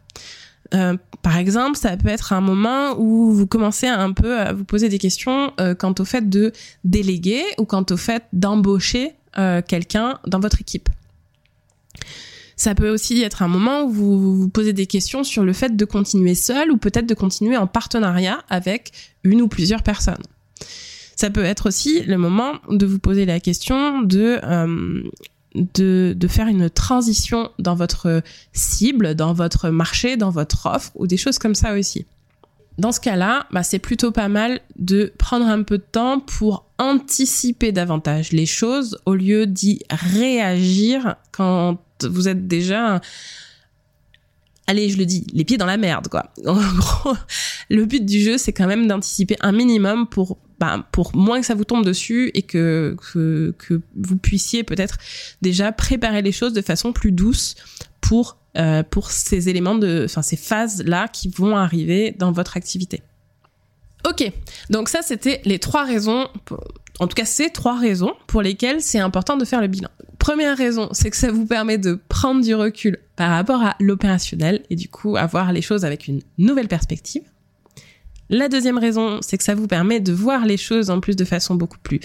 Euh, 0.73 0.97
par 1.21 1.37
exemple, 1.37 1.77
ça 1.77 1.95
peut 1.97 2.09
être 2.09 2.33
un 2.33 2.41
moment 2.41 2.97
où 2.97 3.31
vous 3.31 3.47
commencez 3.47 3.87
un 3.87 4.11
peu 4.11 4.37
à 4.37 4.53
vous 4.53 4.65
poser 4.65 4.89
des 4.89 4.97
questions 4.97 5.53
euh, 5.59 5.75
quant 5.75 5.93
au 5.99 6.05
fait 6.05 6.29
de 6.29 6.51
déléguer 6.83 7.43
ou 7.57 7.65
quant 7.65 7.85
au 7.89 7.97
fait 7.97 8.23
d'embaucher 8.33 9.13
euh, 9.37 9.61
quelqu'un 9.61 10.19
dans 10.27 10.39
votre 10.39 10.61
équipe. 10.61 10.89
Ça 12.55 12.73
peut 12.73 12.89
aussi 12.89 13.21
être 13.21 13.43
un 13.43 13.47
moment 13.47 13.83
où 13.83 13.91
vous 13.91 14.35
vous 14.35 14.49
posez 14.49 14.73
des 14.73 14.87
questions 14.87 15.23
sur 15.23 15.43
le 15.43 15.53
fait 15.53 15.75
de 15.75 15.85
continuer 15.85 16.33
seul 16.33 16.71
ou 16.71 16.77
peut-être 16.77 17.05
de 17.05 17.13
continuer 17.13 17.55
en 17.55 17.67
partenariat 17.67 18.43
avec 18.49 18.91
une 19.23 19.41
ou 19.41 19.47
plusieurs 19.47 19.83
personnes. 19.83 20.23
Ça 21.15 21.29
peut 21.29 21.43
être 21.43 21.67
aussi 21.67 22.01
le 22.03 22.17
moment 22.17 22.53
de 22.69 22.85
vous 22.85 22.99
poser 22.99 23.25
la 23.25 23.39
question 23.39 24.01
de 24.01 24.39
de, 25.73 26.15
faire 26.27 26.47
une 26.47 26.69
transition 26.69 27.51
dans 27.59 27.75
votre 27.75 28.21
cible, 28.53 29.15
dans 29.15 29.33
votre 29.33 29.69
marché, 29.69 30.17
dans 30.17 30.29
votre 30.29 30.65
offre 30.67 30.91
ou 30.95 31.07
des 31.07 31.17
choses 31.17 31.39
comme 31.39 31.55
ça 31.55 31.73
aussi. 31.73 32.05
Dans 32.77 32.91
ce 32.91 32.99
cas-là, 32.99 33.47
bah, 33.51 33.63
c'est 33.63 33.79
plutôt 33.79 34.11
pas 34.11 34.29
mal 34.29 34.59
de 34.77 35.11
prendre 35.17 35.47
un 35.47 35.63
peu 35.63 35.79
de 35.79 35.83
temps 35.83 36.19
pour 36.19 36.65
anticiper 36.77 37.71
davantage 37.71 38.31
les 38.31 38.45
choses 38.45 38.99
au 39.05 39.15
lieu 39.15 39.47
d'y 39.47 39.81
réagir 39.89 41.15
quand 41.31 41.79
vous 42.03 42.27
êtes 42.27 42.47
déjà 42.47 43.01
allez, 44.67 44.89
je 44.89 44.97
le 44.97 45.05
dis, 45.05 45.25
les 45.33 45.45
pieds 45.45 45.57
dans 45.57 45.65
la 45.65 45.77
merde, 45.77 46.09
quoi. 46.09 46.31
En 46.45 46.55
gros, 46.55 47.15
le 47.69 47.85
but 47.85 48.05
du 48.05 48.19
jeu, 48.19 48.37
c'est 48.37 48.53
quand 48.53 48.67
même 48.67 48.85
d'anticiper 48.85 49.37
un 49.39 49.53
minimum 49.53 50.07
pour 50.07 50.37
bah, 50.59 50.87
pour 50.91 51.15
moins 51.15 51.39
que 51.39 51.45
ça 51.45 51.55
vous 51.55 51.65
tombe 51.65 51.85
dessus 51.85 52.31
et 52.33 52.41
que, 52.41 52.95
que, 53.13 53.53
que 53.57 53.81
vous 53.95 54.17
puissiez 54.17 54.63
peut-être 54.63 54.97
déjà 55.41 55.71
préparer 55.71 56.21
les 56.21 56.31
choses 56.31 56.53
de 56.53 56.61
façon 56.61 56.93
plus 56.93 57.11
douce 57.11 57.55
pour, 58.01 58.37
euh, 58.57 58.83
pour 58.83 59.11
ces 59.11 59.49
éléments 59.49 59.75
de, 59.75 60.03
enfin, 60.05 60.21
ces 60.21 60.37
phases-là 60.37 61.07
qui 61.07 61.29
vont 61.29 61.55
arriver 61.55 62.15
dans 62.17 62.31
votre 62.31 62.57
activité. 62.57 63.01
Ok, 64.07 64.31
donc 64.69 64.89
ça 64.89 65.01
c'était 65.01 65.41
les 65.43 65.59
trois 65.59 65.83
raisons, 65.83 66.27
en 66.99 67.07
tout 67.07 67.15
cas 67.15 67.25
ces 67.25 67.49
trois 67.49 67.77
raisons 67.77 68.13
pour 68.27 68.41
lesquelles 68.41 68.81
c'est 68.81 68.99
important 68.99 69.37
de 69.37 69.43
faire 69.43 69.59
le 69.59 69.67
bilan. 69.67 69.89
Première 70.17 70.57
raison, 70.57 70.89
c'est 70.93 71.09
que 71.09 71.17
ça 71.17 71.31
vous 71.31 71.45
permet 71.45 71.77
de 71.77 71.99
prendre 72.07 72.41
du 72.41 72.55
recul 72.55 72.99
par 73.15 73.31
rapport 73.31 73.61
à 73.61 73.75
l'opérationnel 73.79 74.63
et 74.69 74.75
du 74.75 74.87
coup 74.87 75.17
avoir 75.17 75.51
les 75.51 75.61
choses 75.61 75.83
avec 75.83 76.07
une 76.07 76.21
nouvelle 76.37 76.67
perspective. 76.67 77.23
La 78.29 78.49
deuxième 78.49 78.77
raison, 78.77 79.19
c'est 79.21 79.37
que 79.37 79.43
ça 79.43 79.55
vous 79.55 79.67
permet 79.67 79.99
de 79.99 80.11
voir 80.11 80.45
les 80.45 80.57
choses 80.57 80.89
en 80.89 80.99
plus 80.99 81.15
de 81.15 81.25
façon 81.25 81.55
beaucoup 81.55 81.79
plus 81.79 81.99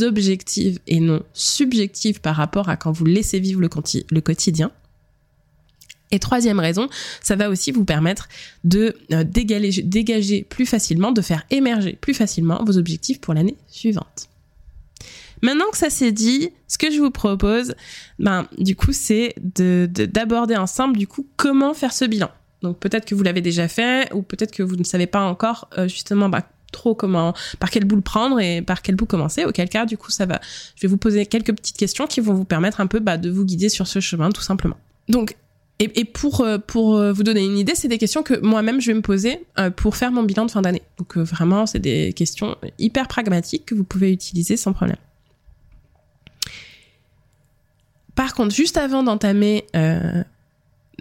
objective 0.00 0.78
et 0.86 1.00
non 1.00 1.22
subjective 1.32 2.20
par 2.20 2.36
rapport 2.36 2.68
à 2.68 2.76
quand 2.76 2.92
vous 2.92 3.04
laissez 3.04 3.38
vivre 3.38 3.60
le, 3.60 3.68
quotidien. 4.20 4.70
Et 6.10 6.18
troisième 6.18 6.60
raison, 6.60 6.88
ça 7.20 7.36
va 7.36 7.48
aussi 7.48 7.72
vous 7.72 7.84
permettre 7.84 8.28
de 8.64 8.94
euh, 9.12 9.24
dégager, 9.24 10.46
plus 10.48 10.66
facilement, 10.66 11.10
de 11.10 11.22
faire 11.22 11.44
émerger 11.50 11.98
plus 12.00 12.14
facilement 12.14 12.62
vos 12.64 12.76
objectifs 12.76 13.20
pour 13.20 13.34
l'année 13.34 13.56
suivante. 13.68 14.28
Maintenant 15.42 15.70
que 15.72 15.78
ça 15.78 15.90
s'est 15.90 16.12
dit, 16.12 16.50
ce 16.68 16.78
que 16.78 16.90
je 16.90 17.00
vous 17.00 17.10
propose, 17.10 17.74
ben, 18.20 18.46
du 18.58 18.76
coup, 18.76 18.92
c'est 18.92 19.34
de, 19.42 19.88
d'aborder 19.90 20.56
ensemble, 20.56 20.96
du 20.96 21.08
coup, 21.08 21.26
comment 21.36 21.74
faire 21.74 21.92
ce 21.92 22.04
bilan. 22.04 22.30
Donc, 22.62 22.78
peut-être 22.78 23.04
que 23.04 23.14
vous 23.14 23.22
l'avez 23.22 23.40
déjà 23.40 23.68
fait, 23.68 24.12
ou 24.12 24.22
peut-être 24.22 24.52
que 24.52 24.62
vous 24.62 24.76
ne 24.76 24.84
savez 24.84 25.06
pas 25.06 25.20
encore, 25.20 25.68
euh, 25.78 25.88
justement, 25.88 26.28
bah, 26.28 26.46
trop 26.70 26.94
comment, 26.94 27.34
par 27.60 27.70
quel 27.70 27.84
bout 27.84 27.96
le 27.96 28.02
prendre 28.02 28.40
et 28.40 28.62
par 28.62 28.82
quel 28.82 28.96
bout 28.96 29.06
commencer. 29.06 29.44
Auquel 29.44 29.68
cas, 29.68 29.86
du 29.86 29.96
coup, 29.98 30.10
ça 30.10 30.26
va. 30.26 30.40
Je 30.76 30.82
vais 30.82 30.88
vous 30.88 30.96
poser 30.96 31.26
quelques 31.26 31.54
petites 31.54 31.76
questions 31.76 32.06
qui 32.06 32.20
vont 32.20 32.34
vous 32.34 32.44
permettre 32.44 32.80
un 32.80 32.86
peu 32.86 32.98
bah, 32.98 33.18
de 33.18 33.30
vous 33.30 33.44
guider 33.44 33.68
sur 33.68 33.86
ce 33.86 34.00
chemin, 34.00 34.30
tout 34.30 34.42
simplement. 34.42 34.76
Donc, 35.08 35.36
et, 35.78 36.04
pour 36.04 36.42
euh, 36.42 36.58
pour 36.58 36.96
euh, 36.96 37.12
vous 37.12 37.24
donner 37.24 37.44
une 37.44 37.58
idée, 37.58 37.74
c'est 37.74 37.88
des 37.88 37.98
questions 37.98 38.22
que 38.22 38.38
moi-même 38.40 38.80
je 38.80 38.88
vais 38.88 38.94
me 38.94 39.02
poser 39.02 39.44
euh, 39.58 39.70
pour 39.70 39.96
faire 39.96 40.12
mon 40.12 40.22
bilan 40.22 40.46
de 40.46 40.50
fin 40.50 40.62
d'année. 40.62 40.82
Donc 40.98 41.16
vraiment, 41.16 41.66
c'est 41.66 41.80
des 41.80 42.12
questions 42.12 42.56
hyper 42.78 43.08
pragmatiques 43.08 43.66
que 43.66 43.74
vous 43.74 43.84
pouvez 43.84 44.12
utiliser 44.12 44.56
sans 44.56 44.72
problème. 44.72 44.98
Par 48.14 48.34
contre, 48.34 48.54
juste 48.54 48.76
avant 48.76 49.02
d'entamer 49.02 49.66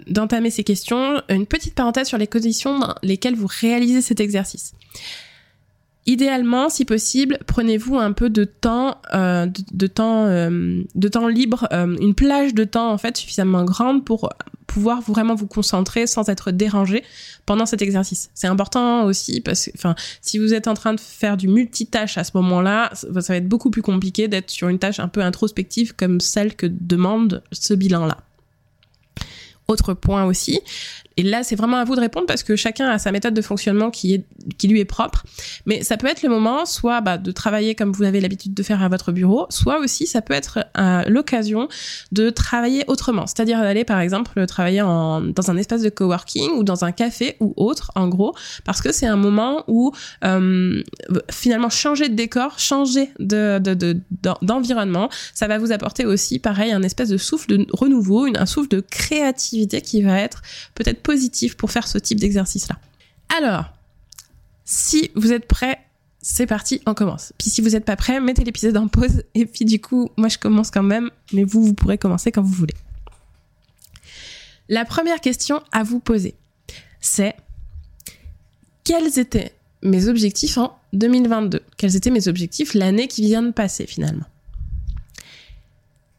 d'entamer 0.07 0.49
ces 0.49 0.63
questions, 0.63 1.21
une 1.29 1.45
petite 1.45 1.75
parenthèse 1.75 2.07
sur 2.07 2.17
les 2.17 2.27
conditions 2.27 2.79
dans 2.79 2.95
lesquelles 3.03 3.35
vous 3.35 3.49
réalisez 3.49 4.01
cet 4.01 4.19
exercice. 4.19 4.73
Idéalement, 6.07 6.69
si 6.69 6.83
possible, 6.83 7.37
prenez-vous 7.45 7.97
un 7.97 8.11
peu 8.11 8.31
de 8.31 8.43
temps, 8.43 8.97
euh, 9.13 9.45
de, 9.71 9.87
temps, 9.87 10.25
euh, 10.25 10.81
de 10.95 11.07
temps 11.07 11.27
libre, 11.27 11.67
euh, 11.71 11.95
une 12.01 12.15
plage 12.15 12.55
de 12.55 12.63
temps 12.63 12.91
en 12.91 12.97
fait 12.97 13.17
suffisamment 13.17 13.63
grande 13.65 14.03
pour 14.03 14.29
pouvoir 14.65 15.01
vraiment 15.01 15.35
vous 15.35 15.45
concentrer 15.45 16.07
sans 16.07 16.27
être 16.29 16.49
dérangé 16.49 17.03
pendant 17.45 17.67
cet 17.67 17.83
exercice. 17.83 18.31
C'est 18.33 18.47
important 18.47 19.03
aussi 19.03 19.41
parce 19.41 19.65
que, 19.65 19.71
enfin, 19.75 19.93
si 20.21 20.39
vous 20.39 20.55
êtes 20.55 20.67
en 20.67 20.73
train 20.73 20.95
de 20.95 20.99
faire 20.99 21.37
du 21.37 21.47
multitâche 21.47 22.17
à 22.17 22.23
ce 22.23 22.31
moment-là, 22.35 22.89
ça 22.93 23.07
va 23.09 23.35
être 23.35 23.49
beaucoup 23.49 23.69
plus 23.69 23.83
compliqué 23.83 24.27
d'être 24.27 24.49
sur 24.49 24.69
une 24.69 24.79
tâche 24.79 24.99
un 24.99 25.07
peu 25.07 25.21
introspective 25.21 25.93
comme 25.95 26.19
celle 26.19 26.55
que 26.55 26.65
demande 26.67 27.43
ce 27.51 27.75
bilan-là. 27.75 28.17
Autre 29.67 29.93
point 29.93 30.25
aussi, 30.25 30.59
et 31.21 31.23
là, 31.23 31.43
c'est 31.43 31.55
vraiment 31.55 31.77
à 31.77 31.83
vous 31.83 31.95
de 31.95 31.99
répondre 31.99 32.25
parce 32.25 32.41
que 32.41 32.55
chacun 32.55 32.89
a 32.89 32.97
sa 32.97 33.11
méthode 33.11 33.35
de 33.35 33.41
fonctionnement 33.43 33.91
qui 33.91 34.15
est 34.15 34.25
qui 34.57 34.67
lui 34.67 34.79
est 34.79 34.85
propre. 34.85 35.23
Mais 35.67 35.83
ça 35.83 35.95
peut 35.97 36.07
être 36.07 36.23
le 36.23 36.29
moment, 36.29 36.65
soit 36.65 36.99
bah, 37.01 37.19
de 37.19 37.31
travailler 37.31 37.75
comme 37.75 37.91
vous 37.91 38.01
avez 38.01 38.19
l'habitude 38.19 38.55
de 38.55 38.63
faire 38.63 38.81
à 38.81 38.89
votre 38.89 39.11
bureau, 39.11 39.45
soit 39.49 39.77
aussi 39.79 40.07
ça 40.07 40.23
peut 40.23 40.33
être 40.33 40.65
euh, 40.79 41.03
l'occasion 41.07 41.67
de 42.11 42.31
travailler 42.31 42.85
autrement. 42.87 43.27
C'est-à-dire 43.27 43.59
d'aller 43.61 43.85
par 43.85 43.99
exemple 43.99 44.47
travailler 44.47 44.79
dans 44.79 45.51
un 45.51 45.57
espace 45.57 45.83
de 45.83 45.89
coworking 45.89 46.53
ou 46.53 46.63
dans 46.63 46.85
un 46.85 46.91
café 46.91 47.37
ou 47.39 47.53
autre, 47.55 47.91
en 47.93 48.07
gros, 48.07 48.33
parce 48.65 48.81
que 48.81 48.91
c'est 48.91 49.05
un 49.05 49.15
moment 49.15 49.63
où 49.67 49.91
euh, 50.23 50.81
finalement 51.29 51.69
changer 51.69 52.09
de 52.09 52.15
décor, 52.15 52.57
changer 52.57 53.11
de 53.19 53.59
d'environnement, 54.41 55.05
de, 55.05 55.13
ça 55.35 55.47
va 55.47 55.59
vous 55.59 55.71
apporter 55.71 56.03
aussi 56.07 56.39
pareil 56.39 56.71
un 56.71 56.81
espèce 56.81 57.09
de 57.09 57.17
souffle 57.17 57.57
de 57.57 57.67
renouveau, 57.73 58.25
un 58.35 58.47
souffle 58.47 58.69
de 58.69 58.79
créativité 58.79 59.81
qui 59.81 60.01
va 60.01 60.19
être 60.19 60.41
peut-être 60.73 61.03
positif 61.11 61.57
pour 61.57 61.71
faire 61.71 61.87
ce 61.87 61.97
type 61.97 62.21
d'exercice-là. 62.21 62.77
Alors, 63.37 63.65
si 64.63 65.11
vous 65.15 65.33
êtes 65.33 65.45
prêts, 65.45 65.79
c'est 66.21 66.45
parti, 66.45 66.81
on 66.85 66.93
commence. 66.93 67.33
Puis 67.37 67.49
si 67.49 67.59
vous 67.61 67.71
n'êtes 67.71 67.83
pas 67.83 67.97
prêt, 67.97 68.21
mettez 68.21 68.45
l'épisode 68.45 68.77
en 68.77 68.87
pause. 68.87 69.23
Et 69.35 69.45
puis 69.45 69.65
du 69.65 69.81
coup, 69.81 70.09
moi 70.15 70.29
je 70.29 70.37
commence 70.37 70.71
quand 70.71 70.83
même, 70.83 71.09
mais 71.33 71.43
vous, 71.43 71.63
vous 71.63 71.73
pourrez 71.73 71.97
commencer 71.97 72.31
quand 72.31 72.41
vous 72.41 72.53
voulez. 72.53 72.75
La 74.69 74.85
première 74.85 75.19
question 75.19 75.61
à 75.73 75.83
vous 75.83 75.99
poser, 75.99 76.35
c'est 77.01 77.35
quels 78.85 79.19
étaient 79.19 79.53
mes 79.83 80.07
objectifs 80.07 80.57
en 80.57 80.79
2022 80.93 81.61
Quels 81.75 81.97
étaient 81.97 82.09
mes 82.09 82.29
objectifs 82.29 82.73
l'année 82.73 83.09
qui 83.09 83.23
vient 83.23 83.43
de 83.43 83.51
passer 83.51 83.85
finalement? 83.85 84.27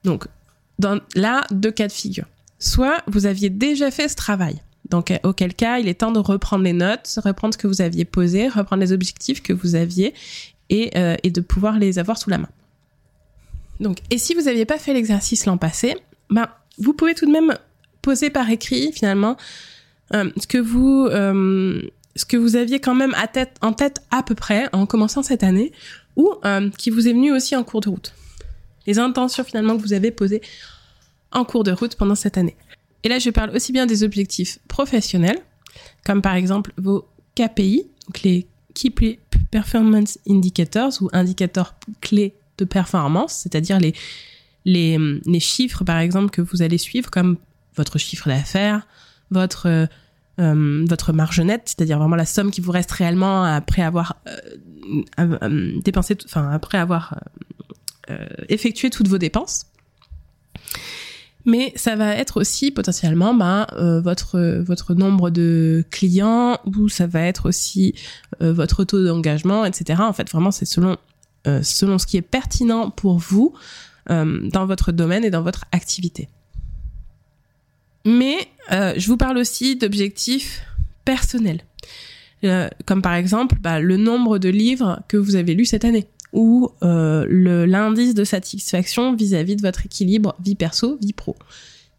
Donc, 0.04 0.26
dans 0.78 1.00
là, 1.14 1.46
deux 1.50 1.70
cas 1.70 1.86
de 1.86 1.92
figure. 1.92 2.26
Soit 2.58 3.02
vous 3.06 3.24
aviez 3.24 3.48
déjà 3.48 3.90
fait 3.90 4.08
ce 4.08 4.16
travail, 4.16 4.60
donc, 4.92 5.10
euh, 5.10 5.16
auquel 5.22 5.54
cas, 5.54 5.78
il 5.78 5.88
est 5.88 5.94
temps 5.94 6.12
de 6.12 6.18
reprendre 6.18 6.62
les 6.62 6.74
notes, 6.74 7.18
reprendre 7.24 7.54
ce 7.54 7.58
que 7.58 7.66
vous 7.66 7.80
aviez 7.80 8.04
posé, 8.04 8.48
reprendre 8.48 8.82
les 8.82 8.92
objectifs 8.92 9.42
que 9.42 9.54
vous 9.54 9.74
aviez 9.74 10.12
et, 10.68 10.90
euh, 10.96 11.16
de 11.24 11.40
pouvoir 11.40 11.78
les 11.78 11.98
avoir 11.98 12.18
sous 12.18 12.28
la 12.28 12.36
main. 12.36 12.50
Donc, 13.80 13.98
et 14.10 14.18
si 14.18 14.34
vous 14.34 14.42
n'aviez 14.42 14.66
pas 14.66 14.78
fait 14.78 14.92
l'exercice 14.92 15.46
l'an 15.46 15.56
passé, 15.56 15.96
ben, 16.28 16.46
vous 16.76 16.92
pouvez 16.92 17.14
tout 17.14 17.24
de 17.24 17.32
même 17.32 17.56
poser 18.02 18.28
par 18.28 18.50
écrit, 18.50 18.92
finalement, 18.92 19.38
euh, 20.14 20.30
ce 20.36 20.46
que 20.46 20.58
vous, 20.58 21.08
ce 21.08 22.24
que 22.26 22.36
vous 22.36 22.56
aviez 22.56 22.78
quand 22.78 22.94
même 22.94 23.14
à 23.14 23.28
tête, 23.28 23.56
en 23.62 23.72
tête 23.72 24.02
à 24.10 24.22
peu 24.22 24.34
près 24.34 24.68
en 24.74 24.84
commençant 24.84 25.22
cette 25.22 25.42
année, 25.42 25.72
ou 26.16 26.34
qui 26.76 26.90
vous 26.90 27.08
est 27.08 27.12
venu 27.12 27.32
aussi 27.32 27.56
en 27.56 27.64
cours 27.64 27.80
de 27.80 27.88
route. 27.88 28.12
Les 28.86 28.98
intentions 28.98 29.42
finalement 29.42 29.74
que 29.78 29.82
vous 29.82 29.94
avez 29.94 30.10
posées 30.10 30.42
en 31.30 31.46
cours 31.46 31.64
de 31.64 31.72
route 31.72 31.96
pendant 31.96 32.14
cette 32.14 32.36
année. 32.36 32.56
Et 33.04 33.08
là, 33.08 33.18
je 33.18 33.30
parle 33.30 33.50
aussi 33.50 33.72
bien 33.72 33.86
des 33.86 34.04
objectifs 34.04 34.58
professionnels, 34.68 35.38
comme 36.04 36.22
par 36.22 36.34
exemple 36.34 36.72
vos 36.76 37.06
KPI, 37.34 37.86
donc 38.06 38.22
les 38.22 38.46
Key 38.74 39.18
Performance 39.50 40.18
Indicators 40.28 40.92
ou 41.00 41.08
indicateurs 41.12 41.74
clés 42.00 42.34
de 42.58 42.64
performance, 42.64 43.34
c'est-à-dire 43.34 43.78
les, 43.78 43.94
les, 44.64 44.98
les, 45.26 45.40
chiffres, 45.40 45.84
par 45.84 45.98
exemple, 45.98 46.30
que 46.30 46.42
vous 46.42 46.62
allez 46.62 46.78
suivre, 46.78 47.10
comme 47.10 47.36
votre 47.76 47.98
chiffre 47.98 48.28
d'affaires, 48.28 48.86
votre, 49.30 49.66
euh, 49.66 49.86
euh, 50.40 50.84
votre 50.88 51.12
marge 51.12 51.40
nette, 51.40 51.62
c'est-à-dire 51.66 51.98
vraiment 51.98 52.16
la 52.16 52.26
somme 52.26 52.50
qui 52.50 52.60
vous 52.60 52.72
reste 52.72 52.92
réellement 52.92 53.44
après 53.44 53.82
avoir 53.82 54.16
euh, 55.18 55.80
dépensé, 55.82 56.16
enfin, 56.24 56.50
après 56.50 56.78
avoir 56.78 57.18
effectué 58.48 58.90
toutes 58.90 59.08
vos 59.08 59.16
dépenses 59.16 59.66
mais 61.44 61.72
ça 61.76 61.96
va 61.96 62.14
être 62.14 62.40
aussi 62.40 62.70
potentiellement 62.70 63.34
ben, 63.34 63.66
euh, 63.72 64.00
votre 64.00 64.94
nombre 64.94 65.30
de 65.30 65.84
clients 65.90 66.58
ou 66.64 66.88
ça 66.88 67.06
va 67.06 67.22
être 67.22 67.48
aussi 67.48 67.94
euh, 68.40 68.52
votre 68.52 68.84
taux 68.84 69.04
d'engagement, 69.04 69.64
etc. 69.64 70.02
En 70.02 70.12
fait, 70.12 70.30
vraiment, 70.30 70.50
c'est 70.50 70.64
selon 70.64 70.96
euh, 71.48 71.60
selon 71.62 71.98
ce 71.98 72.06
qui 72.06 72.16
est 72.16 72.22
pertinent 72.22 72.90
pour 72.90 73.18
vous 73.18 73.54
dans 74.08 74.66
votre 74.66 74.90
domaine 74.90 75.24
et 75.24 75.30
dans 75.30 75.42
votre 75.42 75.64
activité. 75.70 76.28
Mais 78.04 78.48
je 78.68 79.06
vous 79.06 79.16
parle 79.16 79.38
aussi 79.38 79.76
d'objectifs 79.76 80.64
personnels, 81.04 81.60
comme 82.84 83.00
par 83.00 83.14
exemple 83.14 83.56
bah, 83.60 83.78
le 83.78 83.96
nombre 83.96 84.38
de 84.38 84.48
livres 84.48 85.00
que 85.06 85.16
vous 85.16 85.36
avez 85.36 85.54
lus 85.54 85.66
cette 85.66 85.84
année 85.84 86.08
ou 86.32 86.70
euh, 86.82 87.66
l'indice 87.66 88.14
de 88.14 88.24
satisfaction 88.24 89.14
vis-à-vis 89.14 89.56
de 89.56 89.62
votre 89.62 89.84
équilibre 89.84 90.34
vie 90.40 90.54
perso, 90.54 90.96
vie 91.00 91.12
pro. 91.12 91.36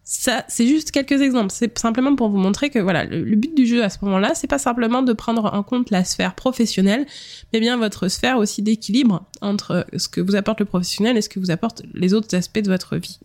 Ça, 0.05 0.43
c'est 0.49 0.67
juste 0.67 0.91
quelques 0.91 1.21
exemples. 1.21 1.51
C'est 1.51 1.77
simplement 1.79 2.15
pour 2.15 2.29
vous 2.29 2.37
montrer 2.37 2.69
que 2.69 2.79
voilà, 2.79 3.05
le, 3.05 3.35
but 3.35 3.55
du 3.55 3.65
jeu 3.65 3.83
à 3.83 3.89
ce 3.89 3.99
moment-là, 4.03 4.33
c'est 4.35 4.47
pas 4.47 4.57
simplement 4.57 5.01
de 5.01 5.13
prendre 5.13 5.53
en 5.53 5.63
compte 5.63 5.91
la 5.91 6.03
sphère 6.03 6.35
professionnelle, 6.35 7.05
mais 7.53 7.61
bien 7.61 7.77
votre 7.77 8.09
sphère 8.09 8.37
aussi 8.37 8.61
d'équilibre 8.61 9.23
entre 9.41 9.85
ce 9.95 10.09
que 10.09 10.19
vous 10.19 10.35
apporte 10.35 10.59
le 10.59 10.65
professionnel 10.65 11.15
et 11.15 11.21
ce 11.21 11.29
que 11.29 11.39
vous 11.39 11.51
apportent 11.51 11.83
les 11.93 12.13
autres 12.13 12.35
aspects 12.35 12.59
de 12.59 12.69
votre 12.69 12.97
vie. 12.97 13.19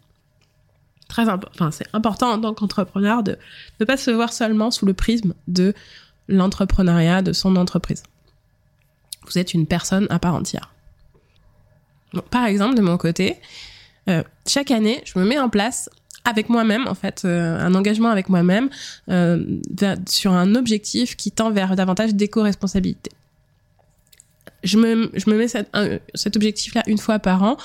Très. 1.09 1.25
Enfin, 1.29 1.71
c'est 1.73 1.87
important 1.95 2.31
en 2.31 2.41
tant 2.41 2.55
qu'entrepreneur 2.55 3.23
de 3.23 3.39
ne 3.81 3.85
pas 3.85 3.97
se 3.97 4.11
voir 4.11 4.33
seulement 4.33 4.71
sous 4.71 4.87
le 4.87 4.93
prisme 4.93 5.35
de 5.49 5.75
l'entrepreneuriat, 6.29 7.23
de 7.23 7.33
son 7.33 7.57
entreprise. 7.57 8.05
Vous 9.27 9.39
êtes 9.39 9.53
une 9.53 9.67
personne 9.67 10.07
à 10.11 10.19
part 10.19 10.35
entière 10.35 10.71
par 12.31 12.47
exemple, 12.47 12.75
de 12.75 12.81
mon 12.81 12.97
côté, 12.97 13.37
euh, 14.09 14.23
chaque 14.47 14.71
année, 14.71 15.03
je 15.05 15.19
me 15.19 15.25
mets 15.25 15.39
en 15.39 15.49
place 15.49 15.91
avec 16.25 16.49
moi-même, 16.49 16.87
en 16.89 16.95
fait, 16.95 17.23
euh, 17.25 17.59
un 17.59 17.75
engagement 17.75 18.11
avec 18.11 18.29
moi-même 18.29 18.69
euh, 19.09 19.45
sur 20.09 20.33
un 20.33 20.55
objectif 20.55 21.17
qui 21.17 21.31
tend 21.31 21.51
vers 21.51 21.75
davantage 21.77 22.15
d'éco-responsabilité. 22.15 23.11
Je 24.65 24.77
me, 24.79 25.11
je 25.15 25.31
me 25.31 25.39
mets 25.39 25.49
cet 25.49 26.37
objectif-là 26.37 26.83
une 26.87 26.99
fois 26.99 27.19
par 27.19 27.43
an, 27.43 27.57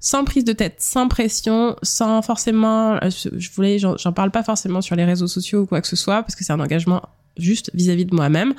sans 0.00 0.24
prise 0.24 0.44
de 0.44 0.54
tête, 0.54 0.76
sans 0.78 1.06
pression, 1.06 1.76
sans 1.82 2.22
forcément, 2.22 2.98
je, 3.02 3.50
voulais, 3.54 3.78
j'en 3.78 4.12
parle 4.14 4.30
pas 4.30 4.42
forcément 4.42 4.80
sur 4.80 4.96
les 4.96 5.04
réseaux 5.04 5.26
sociaux 5.26 5.60
ou 5.60 5.66
quoi 5.66 5.82
que 5.82 5.86
ce 5.86 5.96
soit, 5.96 6.22
parce 6.22 6.34
que 6.34 6.42
c'est 6.42 6.54
un 6.54 6.60
engagement 6.60 7.02
juste 7.40 7.70
vis-à-vis 7.74 8.04
de 8.04 8.14
moi-même. 8.14 8.54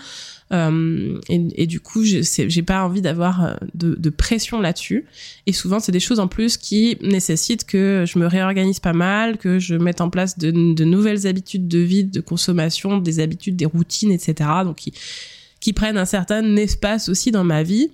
Euh, 0.52 1.17
et, 1.30 1.65
du 1.65 1.80
coup, 1.80 2.04
j'ai 2.04 2.62
pas 2.62 2.84
envie 2.84 3.02
d'avoir 3.02 3.46
euh, 3.46 3.54
de, 3.74 4.10
pression 4.10 4.60
là-dessus. 4.60 5.06
Et 5.48 5.54
souvent, 5.54 5.80
c'est 5.80 5.91
des 5.91 6.00
choses 6.00 6.20
en 6.20 6.28
plus 6.28 6.58
qui 6.58 6.98
nécessitent 7.02 7.65
que 7.65 8.04
je 8.06 8.20
me 8.20 8.28
réorganise 8.28 8.80
pas 8.80 8.94
mal, 8.94 9.38
que 9.38 9.60
je 9.60 9.76
mette 9.76 10.02
en 10.02 10.10
place 10.10 10.38
de, 10.38 10.52
nouvelles 10.52 11.26
habitudes 11.26 11.67
de 11.67 11.80
vie, 11.80 12.04
de 12.04 12.20
consommation, 12.20 12.98
des 12.98 13.20
habitudes, 13.20 13.56
des 13.56 13.65
routines, 13.65 14.12
etc. 14.12 14.50
Donc, 14.65 14.78
qui, 14.78 14.94
qui 15.60 15.74
prennent 15.74 15.98
un 15.98 16.06
certain 16.06 16.56
espace 16.58 17.08
aussi 17.08 17.32
dans 17.32 17.44
ma 17.46 17.63
vie 17.63 17.89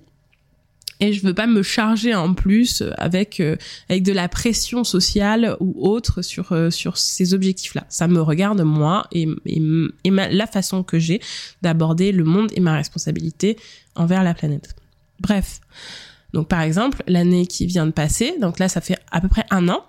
et 1.00 1.12
je 1.12 1.22
veux 1.22 1.34
pas 1.34 1.46
me 1.46 1.62
charger 1.62 2.14
en 2.14 2.34
plus 2.34 2.82
avec 2.96 3.40
euh, 3.40 3.56
avec 3.88 4.02
de 4.02 4.12
la 4.12 4.28
pression 4.28 4.84
sociale 4.84 5.56
ou 5.60 5.74
autre 5.88 6.22
sur 6.22 6.52
euh, 6.52 6.70
sur 6.70 6.96
ces 6.96 7.34
objectifs 7.34 7.74
là 7.74 7.84
ça 7.88 8.08
me 8.08 8.20
regarde 8.20 8.60
moi 8.62 9.06
et 9.12 9.28
et, 9.46 10.10
la 10.10 10.46
façon 10.46 10.82
que 10.82 10.98
j'ai 10.98 11.20
d'aborder 11.62 12.12
le 12.12 12.24
monde 12.24 12.50
et 12.54 12.60
ma 12.60 12.74
responsabilité 12.74 13.56
envers 13.94 14.22
la 14.22 14.34
planète 14.34 14.74
bref 15.20 15.60
Donc 16.32 16.48
par 16.48 16.60
exemple, 16.60 17.02
l'année 17.06 17.46
qui 17.46 17.66
vient 17.66 17.86
de 17.86 17.92
passer, 17.92 18.34
donc 18.40 18.58
là 18.58 18.68
ça 18.68 18.80
fait 18.80 18.96
à 19.10 19.20
peu 19.20 19.28
près 19.28 19.44
un 19.50 19.68
an 19.68 19.84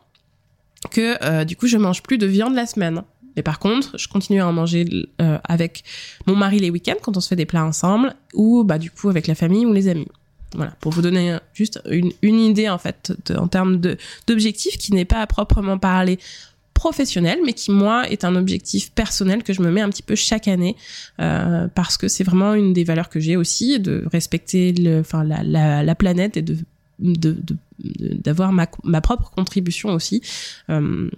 que 0.92 1.24
euh, 1.24 1.44
du 1.44 1.56
coup 1.56 1.68
je 1.68 1.78
mange 1.78 2.02
plus 2.02 2.18
de 2.18 2.26
viande 2.26 2.56
la 2.56 2.66
semaine. 2.66 3.02
Mais 3.36 3.44
par 3.44 3.60
contre, 3.60 3.98
je 3.98 4.08
continue 4.08 4.42
à 4.42 4.48
en 4.48 4.54
manger 4.54 4.86
euh, 5.22 5.38
avec 5.44 5.84
mon 6.26 6.36
mari 6.36 6.60
les 6.60 6.70
week-ends 6.70 6.98
quand 7.02 7.16
on 7.16 7.22
se 7.22 7.28
fait 7.28 7.36
des 7.36 7.46
plats 7.46 7.64
ensemble, 7.64 8.16
ou 8.34 8.64
bah 8.64 8.78
du 8.78 8.90
coup 8.90 9.10
avec 9.10 9.28
la 9.28 9.36
famille 9.36 9.66
ou 9.66 9.74
les 9.74 9.88
amis. 9.88 10.08
Voilà, 10.56 10.72
pour 10.80 10.92
vous 10.92 11.02
donner 11.02 11.38
juste 11.54 11.80
une, 11.90 12.12
une 12.22 12.40
idée 12.40 12.70
en 12.70 12.80
fait 12.80 13.14
en 13.38 13.48
termes 13.48 13.80
de 13.80 13.98
d'objectifs 14.26 14.78
qui 14.78 14.94
n'est 14.94 15.06
pas 15.06 15.22
à 15.22 15.28
proprement 15.28 15.78
parler 15.78 16.18
professionnel, 16.80 17.40
mais 17.46 17.52
qui 17.52 17.72
moi 17.72 18.10
est 18.10 18.24
un 18.24 18.38
objectif 18.38 18.92
personnel 18.92 19.44
que 19.44 19.52
je 19.52 19.62
me 19.62 19.70
mets 19.70 19.82
un 19.82 19.90
petit 19.90 20.02
peu 20.02 20.16
chaque 20.16 20.48
année 20.48 20.78
euh, 21.20 21.68
parce 21.76 21.98
que 21.98 22.08
c'est 22.08 22.24
vraiment 22.24 22.54
une 22.54 22.72
des 22.72 22.86
valeurs 22.86 23.10
que 23.10 23.20
j'ai 23.20 23.36
aussi 23.36 23.80
de 23.82 24.06
respecter 24.12 24.72
le, 24.72 25.02
enfin 25.02 25.26
la, 25.26 25.44
la, 25.44 25.84
la 25.84 25.96
planète 25.96 26.38
et 26.38 26.42
de 26.42 26.56
d'avoir 27.00 28.50
de, 28.52 28.56
ma, 28.56 28.68
ma 28.84 29.02
propre 29.02 29.30
contribution 29.32 29.90
aussi 29.90 30.22
euh, 30.70 31.10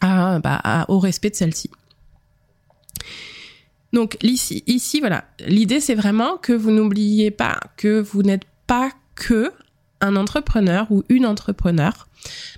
à, 0.00 0.38
bah, 0.38 0.60
à, 0.62 0.90
au 0.90 0.98
respect 0.98 1.30
de 1.30 1.36
celle-ci. 1.36 1.70
Donc 3.92 4.16
ici, 4.22 5.00
voilà, 5.00 5.24
l'idée 5.46 5.80
c'est 5.80 5.94
vraiment 5.94 6.36
que 6.36 6.52
vous 6.52 6.70
n'oubliez 6.70 7.30
pas 7.30 7.58
que 7.76 8.00
vous 8.00 8.22
n'êtes 8.22 8.44
pas 8.66 8.90
que 9.14 9.52
un 10.00 10.16
entrepreneur 10.16 10.86
ou 10.90 11.02
une 11.08 11.26
entrepreneur, 11.26 12.08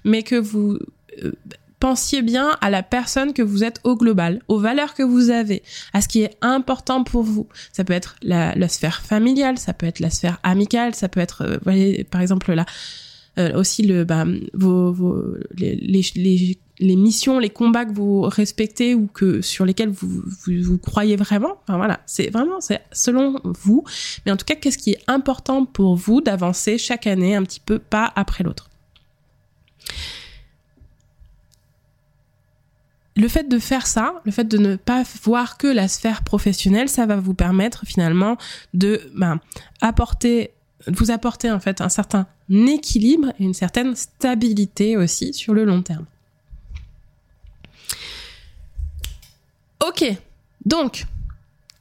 mais 0.04 0.22
que 0.22 0.34
vous 0.34 0.78
euh, 1.22 1.32
pensiez 1.80 2.22
bien 2.22 2.56
à 2.60 2.70
la 2.70 2.82
personne 2.82 3.32
que 3.32 3.42
vous 3.42 3.62
êtes 3.62 3.80
au 3.84 3.96
global, 3.96 4.42
aux 4.48 4.58
valeurs 4.58 4.94
que 4.94 5.02
vous 5.02 5.30
avez, 5.30 5.62
à 5.92 6.00
ce 6.00 6.08
qui 6.08 6.22
est 6.22 6.36
important 6.40 7.04
pour 7.04 7.22
vous. 7.22 7.46
Ça 7.72 7.84
peut 7.84 7.92
être 7.92 8.16
la, 8.22 8.68
sphère 8.68 9.02
familiale, 9.02 9.58
ça 9.58 9.72
peut 9.72 9.86
être 9.86 10.00
la 10.00 10.10
sphère 10.10 10.38
amicale, 10.42 10.94
ça 10.94 11.08
peut 11.08 11.20
être, 11.20 11.60
euh, 11.66 12.04
par 12.10 12.20
exemple 12.20 12.52
là, 12.52 12.66
euh, 13.38 13.56
aussi 13.56 13.86
bah, 14.04 14.24
les, 15.56 16.58
missions, 16.80 17.38
les 17.38 17.50
combats 17.50 17.84
que 17.84 17.92
vous 17.92 18.22
respectez 18.22 18.94
ou 18.94 19.06
que 19.06 19.40
sur 19.42 19.64
lesquels 19.64 19.90
vous 19.90 20.78
croyez 20.78 21.16
vraiment. 21.16 21.58
Enfin 21.62 21.76
voilà, 21.76 22.00
c'est 22.06 22.30
vraiment 22.30 22.60
c'est 22.60 22.82
selon 22.92 23.40
vous, 23.44 23.84
mais 24.24 24.32
en 24.32 24.36
tout 24.36 24.44
cas, 24.44 24.54
qu'est-ce 24.54 24.78
qui 24.78 24.92
est 24.92 25.02
important 25.06 25.64
pour 25.64 25.96
vous 25.96 26.20
d'avancer 26.20 26.78
chaque 26.78 27.06
année 27.06 27.34
un 27.34 27.42
petit 27.42 27.60
peu 27.60 27.78
pas 27.78 28.12
après 28.16 28.44
l'autre? 28.44 28.68
Le 33.16 33.26
fait 33.26 33.48
de 33.48 33.58
faire 33.58 33.88
ça, 33.88 34.22
le 34.24 34.30
fait 34.30 34.44
de 34.44 34.58
ne 34.58 34.76
pas 34.76 35.02
voir 35.24 35.58
que 35.58 35.66
la 35.66 35.88
sphère 35.88 36.22
professionnelle, 36.22 36.88
ça 36.88 37.04
va 37.04 37.16
vous 37.16 37.34
permettre 37.34 37.84
finalement 37.84 38.36
de 38.74 39.00
ben, 39.16 39.40
apporter, 39.80 40.52
vous 40.86 41.10
apporter 41.10 41.50
en 41.50 41.58
fait 41.58 41.80
un 41.80 41.88
certain 41.88 42.28
équilibre 42.48 43.32
et 43.40 43.42
une 43.42 43.54
certaine 43.54 43.96
stabilité 43.96 44.96
aussi 44.96 45.34
sur 45.34 45.52
le 45.52 45.64
long 45.64 45.82
terme. 45.82 46.06
Ok, 49.86 50.04
donc 50.64 51.06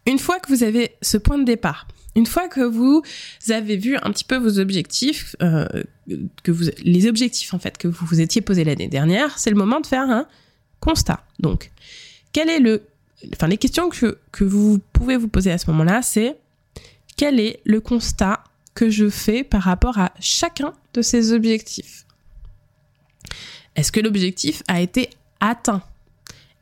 une 0.06 0.20
fois 0.20 0.40
que 0.40 0.50
vous 0.50 0.64
avez 0.64 0.96
ce 1.02 1.18
point 1.18 1.38
de 1.38 1.44
départ, 1.44 1.88
une 2.16 2.26
fois 2.26 2.48
que 2.48 2.62
vous 2.62 3.04
avez 3.50 3.78
vu 3.78 3.96
un 3.98 4.12
petit 4.12 4.24
peu 4.24 4.38
vos 4.38 4.60
objectifs, 4.60 5.36
euh, 5.42 5.68
que 6.44 6.52
vous, 6.52 6.66
les 6.80 7.08
objectifs 7.08 7.54
en 7.54 7.60
fait 7.60 7.78
que 7.78 7.88
vous 7.88 8.06
vous 8.06 8.22
étiez 8.22 8.42
posé 8.42 8.64
l'année 8.64 8.88
dernière, 8.88 9.38
c'est 9.38 9.50
le 9.50 9.56
moment 9.56 9.80
de 9.80 9.88
faire 9.88 10.10
un 10.10 10.28
constat. 10.80 11.24
Donc, 11.40 11.72
quel 12.34 12.50
est 12.50 12.60
le, 12.60 12.84
enfin, 13.34 13.48
les 13.48 13.58
questions 13.58 13.90
que, 13.90 14.18
que 14.32 14.44
vous 14.44 14.80
pouvez 14.94 15.18
vous 15.18 15.28
poser 15.28 15.52
à 15.52 15.58
ce 15.58 15.70
moment-là, 15.72 16.02
c'est 16.02 16.38
quel 17.18 17.40
est 17.40 17.60
le 17.66 17.82
constat 17.82 18.44
que 18.74 18.90
je 18.90 19.10
fais 19.10 19.44
par 19.44 19.64
rapport 19.64 19.98
à 19.98 20.14
chacun 20.20 20.74
de 20.94 21.02
ces 21.02 21.34
objectifs? 21.34 22.06
Est-ce 23.76 23.92
que 23.92 24.00
l'objectif 24.00 24.64
a 24.68 24.82
été 24.82 25.10
atteint? 25.40 25.84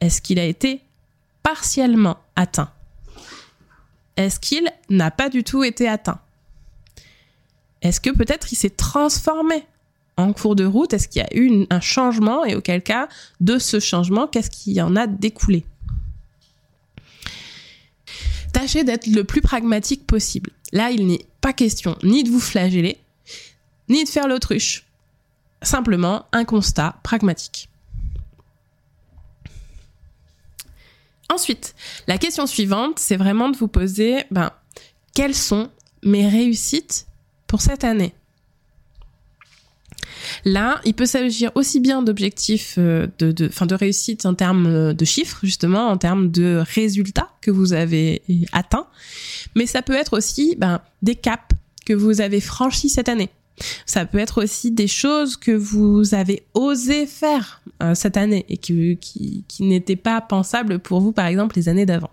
Est-ce 0.02 0.22
qu'il 0.22 0.40
a 0.40 0.46
été 0.46 0.82
partiellement 1.46 2.18
atteint 2.36 2.72
Est-ce 4.18 4.40
qu'il 4.40 4.68
n'a 4.90 5.12
pas 5.12 5.30
du 5.30 5.44
tout 5.44 5.64
été 5.64 5.88
atteint? 5.88 6.20
Est-ce 7.84 8.02
que 8.02 8.10
peut-être 8.10 8.52
il 8.52 8.56
s'est 8.56 8.72
transformé 8.72 9.64
en 10.18 10.34
cours 10.34 10.56
de 10.56 10.66
route? 10.66 10.92
Est-ce 10.94 11.08
qu'il 11.08 11.22
y 11.22 11.26
a 11.26 11.38
eu 11.38 11.68
un 11.70 11.80
changement? 11.82 12.46
Et 12.46 12.56
auquel 12.56 12.82
cas, 12.82 13.10
de 13.42 13.60
ce 13.60 13.80
changement, 13.80 14.26
qu'est-ce 14.26 14.50
qui 14.50 14.82
en 14.82 14.96
a 14.96 15.06
découlé? 15.06 15.66
Tâchez 18.52 18.84
d'être 18.84 19.06
le 19.06 19.24
plus 19.24 19.42
pragmatique 19.42 20.08
possible. 20.08 20.50
Là, 20.72 20.90
il 20.90 21.06
n'est 21.06 21.28
pas 21.42 21.54
question 21.54 21.96
ni 22.02 22.24
de 22.24 22.32
vous 22.32 22.40
flageller, 22.40 22.98
ni 23.88 24.04
de 24.04 24.10
faire 24.10 24.28
l'autruche. 24.28 24.88
Simplement 25.62 26.26
un 26.32 26.44
constat 26.44 26.96
pragmatique. 27.04 27.70
Ensuite, 31.34 31.76
la 32.08 32.18
question 32.18 32.46
suivante, 32.46 33.00
c'est 33.00 33.18
vraiment 33.18 33.50
de 33.50 33.58
vous 33.58 33.68
poser, 33.68 34.24
ben, 34.32 34.52
quelles 35.14 35.36
sont 35.36 35.70
mes 36.04 36.28
réussites 36.28 37.08
pour 37.48 37.62
cette 37.62 37.84
année? 37.84 38.14
Là, 40.44 40.82
il 40.86 40.94
peut 40.94 41.06
s'agir 41.06 41.52
aussi 41.56 41.80
bien 41.80 42.02
d'objectifs 42.02 42.76
euh, 42.78 43.08
de, 43.20 43.32
de, 43.32 43.50
fin, 43.50 43.66
de 43.66 43.76
réussite 43.76 44.26
en 44.26 44.34
termes 44.34 44.68
euh, 44.68 44.94
de 44.94 45.06
chiffres, 45.06 45.40
justement, 45.44 45.88
en 45.88 45.98
termes 45.98 46.32
de 46.32 46.64
résultats 46.74 47.30
que 47.42 47.52
vous 47.52 47.74
avez 47.74 48.22
atteints, 48.52 48.88
mais 49.56 49.66
ça 49.66 49.82
peut 49.82 49.94
être 49.94 50.18
aussi 50.18 50.56
ben, 50.58 50.82
des 51.02 51.16
caps 51.16 51.56
que 51.86 51.94
vous 51.94 52.22
avez 52.22 52.42
franchis 52.42 52.90
cette 52.90 53.10
année. 53.10 53.30
Ça 53.86 54.06
peut 54.06 54.18
être 54.18 54.44
aussi 54.44 54.72
des 54.72 54.88
choses 54.88 55.38
que 55.38 55.52
vous 55.52 56.14
avez 56.14 56.44
osé 56.54 57.06
faire 57.06 57.62
euh, 57.82 57.96
cette 57.96 58.18
année 58.18 58.46
et 58.50 58.58
qui, 58.58 59.46
n'étaient 59.60 59.96
pas 59.96 60.22
pensables 60.22 60.80
pour 60.80 61.00
vous, 61.00 61.12
par 61.12 61.28
exemple, 61.28 61.56
les 61.56 61.70
années 61.70 61.86
d'avant. 61.86 62.12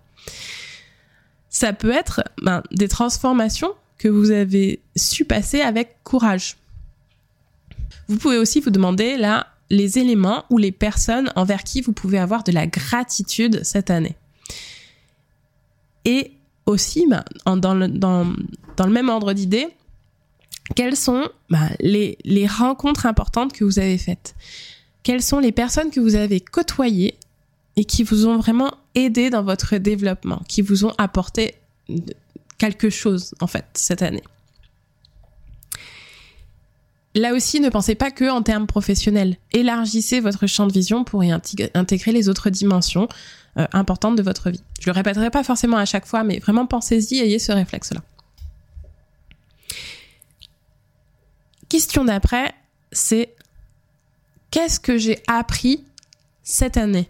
Ça 1.50 1.72
peut 1.72 1.90
être 1.90 2.22
ben, 2.42 2.62
des 2.70 2.88
transformations 2.88 3.72
que 3.98 4.08
vous 4.08 4.30
avez 4.30 4.80
su 4.96 5.24
passer 5.24 5.60
avec 5.60 5.96
courage. 6.04 6.56
Vous 8.08 8.16
pouvez 8.16 8.38
aussi 8.38 8.60
vous 8.60 8.70
demander 8.70 9.16
là 9.16 9.48
les 9.70 9.98
éléments 9.98 10.44
ou 10.50 10.58
les 10.58 10.72
personnes 10.72 11.32
envers 11.34 11.64
qui 11.64 11.80
vous 11.80 11.92
pouvez 11.92 12.18
avoir 12.18 12.44
de 12.44 12.52
la 12.52 12.66
gratitude 12.66 13.60
cette 13.64 13.90
année. 13.90 14.16
Et 16.04 16.32
aussi, 16.66 17.06
bah, 17.08 17.24
dans, 17.46 17.74
le, 17.74 17.88
dans, 17.88 18.24
le, 18.24 18.90
même 18.90 19.08
ordre 19.08 19.32
d'idée, 19.32 19.68
quelles 20.74 20.96
sont 20.96 21.28
bah, 21.50 21.68
les, 21.80 22.46
rencontres 22.46 23.06
importantes 23.06 23.52
que 23.52 23.64
vous 23.64 23.78
avez 23.78 23.98
faites? 23.98 24.34
Quelles 25.02 25.22
sont 25.22 25.38
les 25.38 25.52
personnes 25.52 25.90
que 25.90 26.00
vous 26.00 26.14
avez 26.14 26.40
côtoyées 26.40 27.16
et 27.76 27.84
qui 27.84 28.02
vous 28.04 28.26
ont 28.26 28.36
vraiment 28.36 28.72
aidé 28.94 29.30
dans 29.30 29.42
votre 29.42 29.76
développement, 29.76 30.42
qui 30.48 30.62
vous 30.62 30.84
ont 30.84 30.92
apporté 30.98 31.54
quelque 32.58 32.90
chose 32.90 33.34
en 33.40 33.46
fait 33.46 33.64
cette 33.74 34.02
année? 34.02 34.22
Là 37.14 37.34
aussi, 37.34 37.60
ne 37.60 37.68
pensez 37.68 37.94
pas 37.94 38.10
que 38.10 38.30
en 38.30 38.42
termes 38.42 38.66
professionnels. 38.66 39.36
Élargissez 39.52 40.20
votre 40.20 40.46
champ 40.46 40.66
de 40.66 40.72
vision 40.72 41.04
pour 41.04 41.22
y 41.22 41.30
intégrer 41.30 42.12
les 42.12 42.28
autres 42.30 42.48
dimensions 42.48 43.06
euh, 43.58 43.66
importantes 43.74 44.16
de 44.16 44.22
votre 44.22 44.50
vie. 44.50 44.62
Je 44.80 44.86
le 44.88 44.94
répéterai 44.94 45.28
pas 45.28 45.44
forcément 45.44 45.76
à 45.76 45.84
chaque 45.84 46.06
fois, 46.06 46.24
mais 46.24 46.38
vraiment 46.38 46.66
pensez-y, 46.66 47.18
ayez 47.18 47.38
ce 47.38 47.52
réflexe-là. 47.52 48.00
Question 51.72 52.04
d'après, 52.04 52.52
c'est 52.92 53.34
qu'est-ce 54.50 54.78
que 54.78 54.98
j'ai 54.98 55.22
appris 55.26 55.82
cette 56.42 56.76
année? 56.76 57.08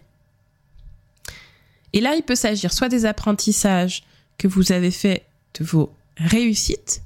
Et 1.91 1.99
là, 1.99 2.15
il 2.15 2.23
peut 2.23 2.35
s'agir 2.35 2.71
soit 2.71 2.87
des 2.87 3.03
apprentissages 3.03 4.05
que 4.37 4.47
vous 4.47 4.71
avez 4.71 4.91
fait 4.91 5.25
de 5.59 5.65
vos 5.65 5.93
réussites, 6.15 7.01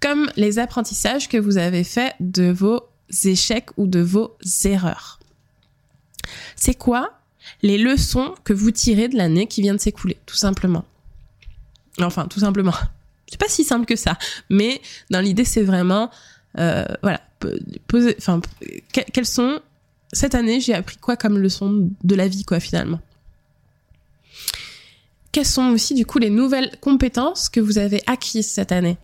comme 0.00 0.30
les 0.36 0.58
apprentissages 0.58 1.28
que 1.28 1.36
vous 1.36 1.58
avez 1.58 1.84
faits 1.84 2.14
de 2.20 2.50
vos 2.50 2.80
échecs 3.24 3.68
ou 3.76 3.86
de 3.86 4.00
vos 4.00 4.34
erreurs. 4.64 5.20
C'est 6.56 6.72
quoi 6.72 7.20
les 7.60 7.76
leçons 7.76 8.34
que 8.44 8.54
vous 8.54 8.70
tirez 8.70 9.08
de 9.08 9.18
l'année 9.18 9.46
qui 9.46 9.60
vient 9.60 9.74
de 9.74 9.78
s'écouler, 9.78 10.16
tout 10.24 10.36
simplement? 10.36 10.86
Enfin, 12.00 12.28
tout 12.28 12.40
simplement. 12.40 12.72
C'est 13.26 13.40
pas 13.40 13.48
si 13.48 13.64
simple 13.64 13.84
que 13.84 13.96
ça, 13.96 14.16
mais 14.48 14.80
dans 15.10 15.20
l'idée, 15.20 15.44
c'est 15.44 15.62
vraiment, 15.62 16.10
voilà, 16.54 17.20
poser, 17.88 18.14
enfin, 18.18 18.40
quelles 18.92 19.26
sont 19.26 19.60
cette 20.12 20.34
année, 20.34 20.60
j'ai 20.60 20.74
appris 20.74 20.96
quoi 20.96 21.16
comme 21.16 21.38
leçon 21.38 21.90
de 22.02 22.14
la 22.14 22.28
vie, 22.28 22.44
quoi, 22.44 22.60
finalement? 22.60 23.00
Quelles 25.32 25.46
sont 25.46 25.70
aussi, 25.70 25.94
du 25.94 26.06
coup, 26.06 26.18
les 26.18 26.30
nouvelles 26.30 26.70
compétences 26.80 27.48
que 27.48 27.58
vous 27.60 27.78
avez 27.78 28.00
acquises 28.06 28.46
cette 28.46 28.70
année? 28.70 28.96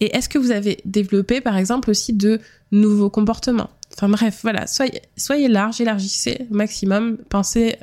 Et 0.00 0.16
est-ce 0.16 0.28
que 0.28 0.38
vous 0.38 0.52
avez 0.52 0.80
développé, 0.84 1.40
par 1.40 1.56
exemple, 1.56 1.90
aussi 1.90 2.12
de 2.12 2.40
nouveaux 2.70 3.10
comportements? 3.10 3.70
Enfin 3.92 4.08
bref, 4.08 4.40
voilà, 4.42 4.66
soyez, 4.66 5.02
soyez 5.16 5.48
large, 5.48 5.80
élargissez 5.80 6.46
au 6.50 6.54
maximum, 6.54 7.16
pensez 7.28 7.76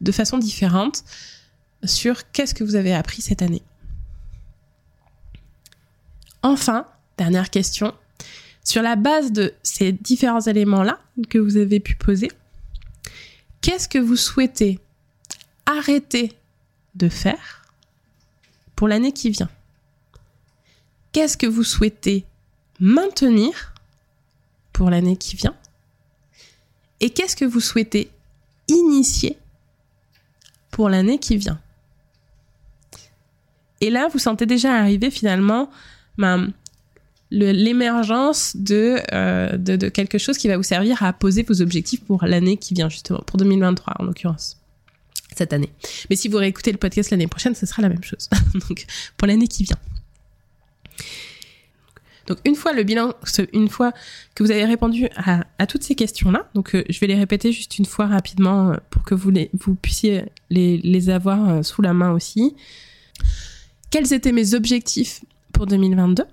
de 0.00 0.12
façon 0.12 0.38
différente 0.38 1.04
sur 1.84 2.30
qu'est-ce 2.32 2.54
que 2.54 2.64
vous 2.64 2.74
avez 2.74 2.94
appris 2.94 3.22
cette 3.22 3.42
année. 3.42 3.62
Enfin, 6.42 6.86
dernière 7.18 7.50
question. 7.50 7.94
Sur 8.64 8.82
la 8.82 8.96
base 8.96 9.32
de 9.32 9.54
ces 9.62 9.92
différents 9.92 10.40
éléments-là 10.40 11.00
que 11.28 11.38
vous 11.38 11.56
avez 11.56 11.80
pu 11.80 11.96
poser, 11.96 12.30
qu'est-ce 13.60 13.88
que 13.88 13.98
vous 13.98 14.16
souhaitez 14.16 14.78
arrêter 15.66 16.32
de 16.94 17.08
faire 17.08 17.62
pour 18.76 18.88
l'année 18.88 19.12
qui 19.12 19.30
vient? 19.30 19.50
Qu'est-ce 21.12 21.36
que 21.36 21.46
vous 21.46 21.64
souhaitez 21.64 22.24
maintenir 22.78 23.74
pour 24.72 24.90
l'année 24.90 25.16
qui 25.16 25.36
vient? 25.36 25.56
Et 27.00 27.10
qu'est-ce 27.10 27.36
que 27.36 27.44
vous 27.44 27.60
souhaitez 27.60 28.10
initier 28.68 29.36
pour 30.70 30.88
l'année 30.88 31.18
qui 31.18 31.36
vient? 31.36 31.60
Et 33.80 33.90
là, 33.90 34.08
vous 34.08 34.20
sentez 34.20 34.46
déjà 34.46 34.74
arriver 34.74 35.10
finalement 35.10 35.68
l'émergence 37.32 38.56
euh, 38.70 39.56
de, 39.56 39.76
de, 39.76 39.88
quelque 39.88 40.18
chose 40.18 40.36
qui 40.36 40.48
va 40.48 40.56
vous 40.56 40.62
servir 40.62 41.02
à 41.02 41.12
poser 41.12 41.42
vos 41.42 41.62
objectifs 41.62 42.02
pour 42.04 42.24
l'année 42.24 42.56
qui 42.56 42.74
vient, 42.74 42.88
justement, 42.88 43.20
pour 43.26 43.38
2023 43.38 43.94
en 43.98 44.04
l'occurrence, 44.04 44.58
cette 45.34 45.52
année. 45.52 45.70
Mais 46.10 46.16
si 46.16 46.28
vous 46.28 46.36
réécoutez 46.36 46.72
le 46.72 46.78
podcast 46.78 47.10
l'année 47.10 47.26
prochaine, 47.26 47.54
ce 47.54 47.66
sera 47.66 47.82
la 47.82 47.88
même 47.88 48.04
chose. 48.04 48.28
Donc, 48.68 48.86
pour 49.16 49.26
l'année 49.26 49.48
qui 49.48 49.64
vient. 49.64 49.78
Donc 52.28 52.38
une 52.44 52.54
fois 52.54 52.72
le 52.72 52.84
bilan, 52.84 53.14
une 53.52 53.68
fois 53.68 53.92
que 54.36 54.44
vous 54.44 54.52
avez 54.52 54.64
répondu 54.64 55.08
à, 55.16 55.66
toutes 55.66 55.82
ces 55.82 55.96
questions-là, 55.96 56.48
donc 56.54 56.76
euh, 56.76 56.84
je 56.88 57.00
vais 57.00 57.08
les 57.08 57.16
répéter 57.16 57.50
juste 57.50 57.78
une 57.78 57.84
fois 57.84 58.06
rapidement 58.06 58.70
euh, 58.70 58.76
pour 58.90 59.02
que 59.02 59.16
vous, 59.16 59.30
les, 59.30 59.50
vous 59.54 59.74
puissiez 59.74 60.26
les, 60.48 60.78
les 60.78 61.10
avoir 61.10 61.64
sous 61.64 61.82
la 61.82 61.92
main 61.92 62.12
aussi. 62.12 62.54
Quels 63.90 64.12
étaient 64.12 64.30
mes 64.30 64.54
objectifs 64.54 65.24
pour 65.52 65.66
2022 65.66 66.24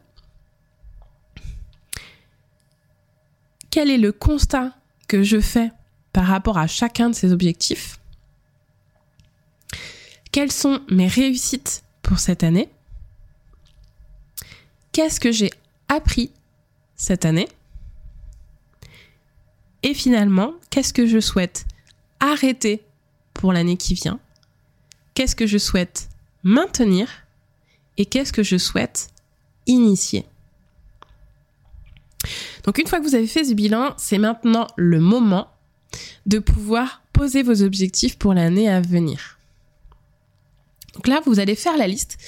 quel 3.69 3.89
est 3.89 3.97
le 3.97 4.11
constat 4.11 4.73
que 5.07 5.23
je 5.23 5.39
fais 5.39 5.71
par 6.13 6.25
rapport 6.25 6.57
à 6.57 6.67
chacun 6.67 7.09
de 7.09 7.15
ces 7.15 7.31
objectifs? 7.31 7.99
Quelles 10.31 10.51
sont 10.51 10.81
mes 10.89 11.07
réussites 11.07 11.83
pour 12.01 12.19
cette 12.19 12.43
année? 12.43 12.69
Qu'est-ce 14.91 15.19
que 15.19 15.31
j'ai 15.31 15.51
appris 15.87 16.31
cette 16.95 17.25
année? 17.25 17.47
Et 19.81 19.93
finalement, 19.93 20.53
qu'est-ce 20.69 20.93
que 20.93 21.07
je 21.07 21.19
souhaite 21.19 21.65
arrêter 22.19 22.83
pour 23.33 23.53
l'année 23.53 23.77
qui 23.77 23.93
vient? 23.93 24.19
Qu'est-ce 25.13 25.35
que 25.35 25.47
je 25.47 25.57
souhaite 25.57 26.09
maintenir? 26.43 27.07
Et 27.97 28.05
qu'est-ce 28.05 28.33
que 28.33 28.43
je 28.43 28.57
souhaite 28.57 29.09
initier? 29.67 30.25
Donc 32.69 32.77
une 32.77 32.85
fois 32.85 32.99
que 32.99 33.03
vous 33.03 33.15
avez 33.15 33.25
fait 33.25 33.45
ce 33.45 33.55
bilan, 33.55 33.95
c'est 33.97 34.19
maintenant 34.19 34.67
le 34.77 34.99
moment 34.99 35.47
de 36.27 36.37
pouvoir 36.37 37.01
poser 37.13 37.41
vos 37.41 37.63
objectifs 37.63 38.15
pour 38.15 38.35
l'année 38.35 38.69
à 38.69 38.79
venir. 38.79 39.39
Donc 40.93 41.07
là, 41.07 41.19
vous 41.25 41.39
allez 41.39 41.55
faire 41.55 41.77
la 41.77 41.87
liste 41.87 42.19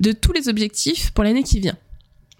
de 0.00 0.12
tous 0.12 0.32
les 0.32 0.48
objectifs 0.48 1.10
pour 1.10 1.24
l'année 1.24 1.42
qui 1.42 1.60
vient. 1.60 1.76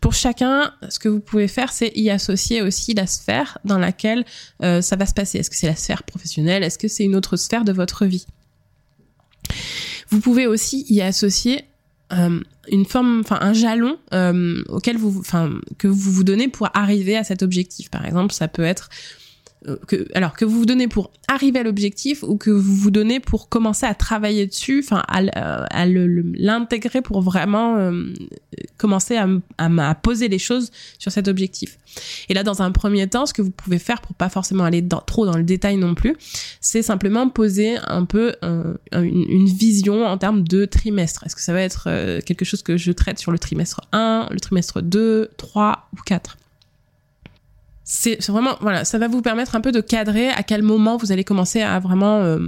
Pour 0.00 0.14
chacun, 0.14 0.72
ce 0.88 0.98
que 0.98 1.10
vous 1.10 1.20
pouvez 1.20 1.46
faire, 1.46 1.74
c'est 1.74 1.92
y 1.94 2.08
associer 2.08 2.62
aussi 2.62 2.94
la 2.94 3.06
sphère 3.06 3.58
dans 3.66 3.78
laquelle 3.78 4.24
euh, 4.62 4.80
ça 4.80 4.96
va 4.96 5.04
se 5.04 5.12
passer. 5.12 5.36
Est-ce 5.36 5.50
que 5.50 5.56
c'est 5.56 5.66
la 5.66 5.76
sphère 5.76 6.04
professionnelle? 6.04 6.62
Est-ce 6.62 6.78
que 6.78 6.88
c'est 6.88 7.04
une 7.04 7.16
autre 7.16 7.36
sphère 7.36 7.64
de 7.64 7.72
votre 7.74 8.06
vie? 8.06 8.26
Vous 10.08 10.20
pouvez 10.20 10.46
aussi 10.46 10.86
y 10.88 11.02
associer 11.02 11.66
euh, 12.12 12.40
une 12.68 12.84
forme, 12.84 13.20
enfin 13.20 13.38
un 13.40 13.52
jalon 13.52 13.98
euh, 14.12 14.62
auquel 14.68 14.96
vous, 14.96 15.18
enfin 15.18 15.52
que 15.78 15.88
vous 15.88 16.12
vous 16.12 16.24
donnez 16.24 16.48
pour 16.48 16.68
arriver 16.74 17.16
à 17.16 17.24
cet 17.24 17.42
objectif. 17.42 17.90
Par 17.90 18.04
exemple, 18.04 18.32
ça 18.32 18.48
peut 18.48 18.64
être 18.64 18.88
que, 19.86 20.06
alors 20.14 20.34
que 20.34 20.44
vous 20.44 20.58
vous 20.58 20.66
donnez 20.66 20.88
pour 20.88 21.10
arriver 21.28 21.60
à 21.60 21.62
l'objectif 21.62 22.22
ou 22.22 22.36
que 22.36 22.50
vous 22.50 22.74
vous 22.74 22.90
donnez 22.90 23.20
pour 23.20 23.48
commencer 23.48 23.86
à 23.86 23.94
travailler 23.94 24.46
dessus, 24.46 24.82
enfin 24.84 25.02
à, 25.08 25.22
à 25.64 25.86
l'intégrer 25.86 27.02
pour 27.02 27.20
vraiment 27.22 27.76
euh, 27.76 28.12
commencer 28.76 29.16
à, 29.16 29.94
poser 29.94 30.28
les 30.28 30.38
choses 30.38 30.70
sur 30.98 31.12
cet 31.12 31.28
objectif. 31.28 31.78
Et 32.28 32.34
là, 32.34 32.42
dans 32.42 32.62
un 32.62 32.72
premier 32.72 33.06
temps, 33.06 33.26
ce 33.26 33.34
que 33.34 33.42
vous 33.42 33.50
pouvez 33.50 33.78
faire 33.78 34.00
pour 34.00 34.14
pas 34.16 34.28
forcément 34.28 34.64
aller 34.64 34.86
trop 35.06 35.26
dans 35.26 35.36
le 35.36 35.44
détail 35.44 35.76
non 35.76 35.94
plus, 35.94 36.16
c'est 36.60 36.82
simplement 36.82 37.28
poser 37.28 37.76
un 37.86 38.04
peu 38.04 38.34
une, 38.42 39.24
une, 39.28 39.46
vision 39.46 40.06
en 40.06 40.18
termes 40.18 40.42
de 40.42 40.64
trimestre. 40.64 41.24
Est-ce 41.24 41.36
que 41.36 41.42
ça 41.42 41.52
va 41.52 41.60
être 41.60 41.84
euh, 41.86 42.20
quelque 42.20 42.44
chose 42.44 42.62
que 42.62 42.76
je 42.76 42.92
traite 42.92 43.18
sur 43.18 43.32
le 43.32 43.38
trimestre 43.38 43.80
1, 43.92 44.28
le 44.30 44.40
trimestre 44.40 44.82
2, 44.82 45.30
3 45.36 45.88
ou 45.92 46.02
4 46.02 46.36
c'est 47.94 48.26
vraiment 48.28 48.56
voilà 48.62 48.86
ça 48.86 48.96
va 48.96 49.06
vous 49.06 49.20
permettre 49.20 49.54
un 49.54 49.60
peu 49.60 49.70
de 49.70 49.82
cadrer 49.82 50.30
à 50.30 50.42
quel 50.42 50.62
moment 50.62 50.96
vous 50.96 51.12
allez 51.12 51.24
commencer 51.24 51.60
à 51.60 51.78
vraiment 51.78 52.20
euh, 52.20 52.38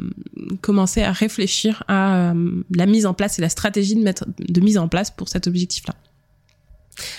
commencer 0.62 1.02
à 1.02 1.12
réfléchir 1.12 1.82
à 1.86 2.32
euh, 2.32 2.62
la 2.74 2.86
mise 2.86 3.04
en 3.04 3.12
place 3.12 3.38
et 3.38 3.42
la 3.42 3.50
stratégie 3.50 3.94
de 3.94 4.02
mettre 4.02 4.24
de 4.38 4.60
mise 4.62 4.78
en 4.78 4.88
place 4.88 5.10
pour 5.10 5.28
cet 5.28 5.46
objectif 5.46 5.86
là 5.86 5.94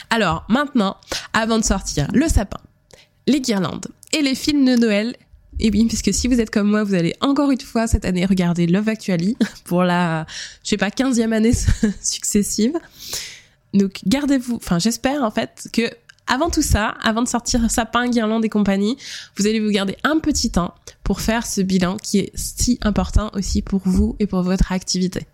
alors 0.10 0.44
maintenant 0.50 0.98
avant 1.34 1.60
de 1.60 1.64
sortir 1.64 2.08
le 2.16 2.28
sapin 2.28 2.58
les 3.28 3.42
guirlandes 3.42 3.86
et 4.12 4.24
les 4.24 4.34
films 4.34 4.66
de 4.66 4.76
Noël 4.76 5.16
et 5.58 5.70
oui, 5.70 5.86
puisque 5.86 6.14
si 6.14 6.28
vous 6.28 6.42
êtes 6.42 6.50
comme 6.50 6.70
moi, 6.70 6.84
vous 6.84 6.96
allez 6.96 7.16
encore 7.22 7.50
une 7.50 7.62
fois 7.62 7.88
cette 7.88 8.04
année 8.04 8.26
regarder 8.26 8.68
Love 8.68 8.90
Actually 8.90 9.38
pour 9.64 9.86
la, 9.86 10.26
je 10.66 10.72
sais 10.72 10.76
pas, 10.76 10.90
15e 10.90 11.32
année 11.32 11.54
successive. 12.04 12.74
Donc 13.74 14.02
gardez-vous, 14.06 14.58
enfin 14.58 14.80
j'espère 14.80 15.24
en 15.24 15.32
fait 15.32 15.70
que 15.72 15.84
avant 16.28 16.50
tout 16.50 16.62
ça, 16.62 16.96
avant 17.02 17.22
de 17.22 17.28
sortir 17.28 17.70
sapin, 17.70 18.10
guirlande 18.10 18.46
et 18.46 18.50
compagnie, 18.50 18.98
vous 19.38 19.46
allez 19.46 19.60
vous 19.60 19.70
garder 19.70 19.96
un 20.04 20.20
petit 20.20 20.52
temps 20.52 20.74
pour 21.04 21.22
faire 21.22 21.46
ce 21.46 21.62
bilan 21.62 21.98
qui 21.98 22.20
est 22.20 22.32
si 22.36 22.80
important 22.82 23.30
aussi 23.34 23.62
pour 23.62 23.82
vous 23.86 24.16
et 24.20 24.28
pour 24.28 24.42
votre 24.42 24.72
activité. 24.72 25.28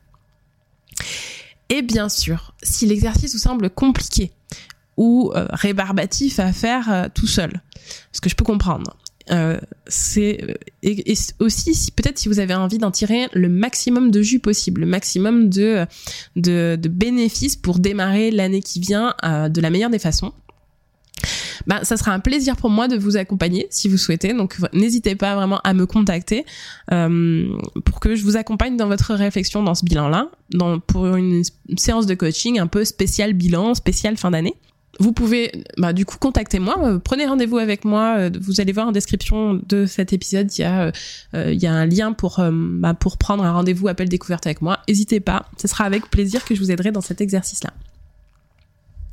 Et 1.70 1.82
bien 1.82 2.10
sûr, 2.10 2.54
si 2.62 2.86
l'exercice 2.86 3.34
vous 3.34 3.40
semble 3.40 3.70
compliqué 3.70 4.32
ou 4.98 5.32
euh, 5.34 5.48
rébarbatif 5.52 6.40
à 6.40 6.52
faire 6.52 6.92
euh, 6.92 7.08
tout 7.14 7.28
seul, 7.28 7.62
ce 8.12 8.20
que 8.20 8.30
je 8.30 8.36
peux 8.36 8.44
comprendre, 8.44 8.98
euh, 9.32 9.58
c'est 9.88 10.58
et, 10.84 11.14
aussi 11.40 11.74
si 11.74 11.92
peut-être 11.92 12.18
si 12.18 12.28
vous 12.28 12.40
avez 12.40 12.54
envie 12.56 12.80
d'en 12.80 12.92
tirer 12.92 13.30
le 13.32 13.48
maximum 13.48 14.12
de 14.12 14.22
jus 14.22 14.40
possible, 14.40 14.82
le 14.82 14.88
maximum 14.88 15.50
de 15.50 15.88
bénéfices 16.90 17.56
pour 17.56 17.80
démarrer 17.80 18.32
l'année 18.32 18.62
qui 18.62 18.82
vient 18.82 19.16
de 19.24 19.62
la 19.62 19.70
meilleure 19.70 19.92
des 19.92 20.00
façons 20.00 20.34
bah, 21.68 21.84
ça 21.84 21.98
sera 21.98 22.12
un 22.12 22.20
plaisir 22.20 22.56
pour 22.56 22.70
moi 22.70 22.88
de 22.88 22.98
vous 22.98 23.18
accompagner 23.18 23.68
si 23.70 23.88
vous 23.88 23.98
souhaitez. 23.98 24.34
Donc 24.34 24.58
n'hésitez 24.74 25.16
pas 25.16 25.36
vraiment 25.36 25.60
à 25.64 25.74
me 25.74 25.86
contacter 25.86 26.46
euh, 26.92 27.48
pour 27.86 28.00
que 28.00 28.16
je 28.16 28.24
vous 28.24 28.38
accompagne 28.38 28.78
dans 28.78 28.88
votre 28.88 29.14
réflexion 29.14 29.64
dans 29.64 29.76
ce 29.76 29.86
bilan-là, 29.86 30.30
dans, 30.54 30.80
pour 30.80 31.16
une 31.16 31.44
séance 31.78 32.06
de 32.06 32.16
coaching 32.16 32.60
un 32.60 32.68
peu 32.68 32.86
spécial 32.86 33.34
bilan, 33.34 33.74
spécial 33.74 34.18
fin 34.18 34.32
d'année. 34.32 34.56
Vous 35.00 35.14
pouvez 35.14 35.52
bah, 35.78 35.94
du 35.94 36.06
coup 36.06 36.18
contacter 36.20 36.60
moi, 36.60 36.78
euh, 36.84 37.00
prenez 37.00 37.26
rendez-vous 37.26 37.58
avec 37.58 37.86
moi. 37.86 38.18
Euh, 38.18 38.30
vous 38.40 38.60
allez 38.60 38.74
voir 38.74 38.88
en 38.88 38.92
description 38.92 39.60
de 39.68 39.86
cet 39.86 40.14
épisode, 40.14 40.54
il 40.58 40.62
y 40.62 40.64
a, 40.64 40.92
euh, 41.34 41.52
il 41.52 41.62
y 41.62 41.68
a 41.68 41.74
un 41.74 41.86
lien 41.86 42.14
pour, 42.14 42.42
bah, 42.52 42.94
pour 42.94 43.18
prendre 43.18 43.44
un 43.44 43.52
rendez-vous 43.52 43.88
appel 43.88 44.10
découverte 44.10 44.46
avec 44.46 44.62
moi. 44.62 44.80
N'hésitez 44.88 45.20
pas, 45.20 45.46
ce 45.58 45.68
sera 45.68 45.86
avec 45.86 46.10
plaisir 46.10 46.44
que 46.46 46.56
je 46.56 46.60
vous 46.60 46.72
aiderai 46.72 46.92
dans 46.92 47.02
cet 47.02 47.22
exercice-là. 47.22 47.72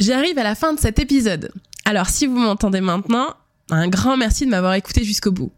J'arrive 0.01 0.39
à 0.39 0.45
la 0.45 0.55
fin 0.55 0.73
de 0.73 0.79
cet 0.79 1.01
épisode. 1.01 1.51
Alors 1.85 2.09
si 2.09 2.27
vous 2.27 2.39
m'entendez 2.39 2.81
maintenant, 2.81 3.35
un 3.71 3.89
grand 3.89 4.17
merci 4.17 4.47
de 4.47 4.51
m'avoir 4.51 4.75
écouté 4.75 5.03
jusqu'au 5.03 5.33
bout. 5.33 5.51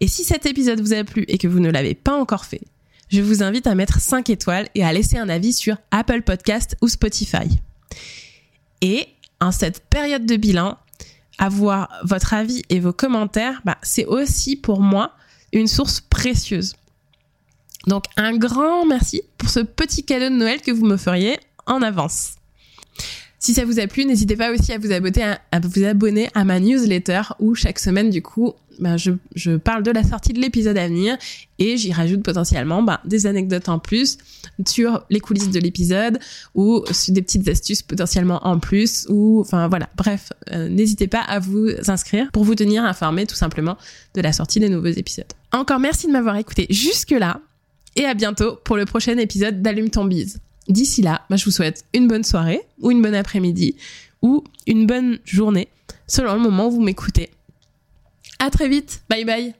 Et 0.00 0.08
si 0.08 0.24
cet 0.24 0.46
épisode 0.46 0.80
vous 0.80 0.94
a 0.94 1.04
plu 1.04 1.24
et 1.28 1.36
que 1.36 1.46
vous 1.46 1.60
ne 1.60 1.70
l'avez 1.70 1.94
pas 1.94 2.14
encore 2.14 2.46
fait, 2.46 2.62
je 3.10 3.20
vous 3.20 3.42
invite 3.42 3.66
à 3.66 3.74
mettre 3.74 4.00
5 4.00 4.30
étoiles 4.30 4.68
et 4.74 4.84
à 4.84 4.92
laisser 4.92 5.18
un 5.18 5.28
avis 5.28 5.52
sur 5.52 5.76
Apple 5.90 6.22
Podcast 6.22 6.76
ou 6.80 6.88
Spotify. 6.88 7.60
Et 8.80 9.08
en 9.40 9.52
cette 9.52 9.84
période 9.90 10.24
de 10.24 10.36
bilan, 10.36 10.78
avoir 11.38 11.88
votre 12.02 12.32
avis 12.32 12.62
et 12.70 12.80
vos 12.80 12.92
commentaires, 12.92 13.60
bah, 13.64 13.76
c'est 13.82 14.06
aussi 14.06 14.56
pour 14.56 14.80
moi 14.80 15.12
une 15.52 15.68
source 15.68 16.00
précieuse. 16.00 16.76
Donc 17.86 18.04
un 18.16 18.36
grand 18.36 18.86
merci 18.86 19.22
pour 19.36 19.50
ce 19.50 19.60
petit 19.60 20.04
cadeau 20.04 20.30
de 20.30 20.38
Noël 20.38 20.62
que 20.62 20.72
vous 20.72 20.86
me 20.86 20.96
feriez 20.96 21.38
en 21.66 21.82
avance. 21.82 22.36
Si 23.44 23.52
ça 23.52 23.66
vous 23.66 23.78
a 23.78 23.86
plu, 23.86 24.06
n'hésitez 24.06 24.36
pas 24.36 24.50
aussi 24.52 24.72
à 24.72 24.78
vous 24.78 24.90
abonner 24.90 26.30
à, 26.32 26.44
ma 26.44 26.60
newsletter 26.60 27.20
où 27.40 27.54
chaque 27.54 27.78
semaine, 27.78 28.08
du 28.08 28.22
coup, 28.22 28.54
ben, 28.80 28.96
je, 28.96 29.56
parle 29.58 29.82
de 29.82 29.90
la 29.90 30.02
sortie 30.02 30.32
de 30.32 30.40
l'épisode 30.40 30.78
à 30.78 30.88
venir 30.88 31.18
et 31.58 31.76
j'y 31.76 31.92
rajoute 31.92 32.22
potentiellement 32.22 32.82
ben, 32.82 33.00
des 33.04 33.26
anecdotes 33.26 33.68
en 33.68 33.78
plus 33.78 34.16
sur 34.66 35.04
les 35.10 35.20
coulisses 35.20 35.50
de 35.50 35.60
l'épisode 35.60 36.20
ou 36.54 36.86
des 37.08 37.20
petites 37.20 37.46
astuces 37.46 37.82
potentiellement 37.82 38.40
en 38.46 38.58
plus 38.58 39.04
ou 39.10 39.42
enfin 39.42 39.68
voilà 39.68 39.90
bref 39.94 40.32
euh, 40.52 40.70
n'hésitez 40.70 41.06
pas 41.06 41.20
à 41.20 41.38
vous 41.38 41.68
inscrire 41.86 42.30
pour 42.32 42.44
vous 42.44 42.54
tenir 42.54 42.82
informé 42.82 43.26
tout 43.26 43.36
simplement 43.36 43.76
de 44.14 44.22
la 44.22 44.32
sortie 44.32 44.58
des 44.58 44.70
nouveaux 44.70 44.86
épisodes. 44.86 45.30
Encore 45.52 45.80
merci 45.80 46.06
de 46.06 46.12
m'avoir 46.12 46.36
écouté 46.36 46.66
jusque 46.70 47.10
là 47.10 47.42
et 47.94 48.06
à 48.06 48.14
bientôt 48.14 48.58
pour 48.64 48.78
le 48.78 48.86
prochain 48.86 49.18
épisode 49.18 49.60
d'Allume 49.60 49.90
ton 49.90 50.06
bise. 50.06 50.40
D'ici 50.68 51.02
là, 51.02 51.22
bah, 51.28 51.36
je 51.36 51.44
vous 51.44 51.50
souhaite 51.50 51.84
une 51.92 52.08
bonne 52.08 52.24
soirée 52.24 52.62
ou 52.80 52.90
une 52.90 53.02
bonne 53.02 53.14
après-midi 53.14 53.76
ou 54.22 54.44
une 54.66 54.86
bonne 54.86 55.18
journée 55.24 55.68
selon 56.06 56.34
le 56.34 56.40
moment 56.40 56.68
où 56.68 56.72
vous 56.72 56.82
m'écoutez. 56.82 57.30
À 58.38 58.50
très 58.50 58.68
vite. 58.68 59.02
Bye 59.08 59.24
bye. 59.24 59.54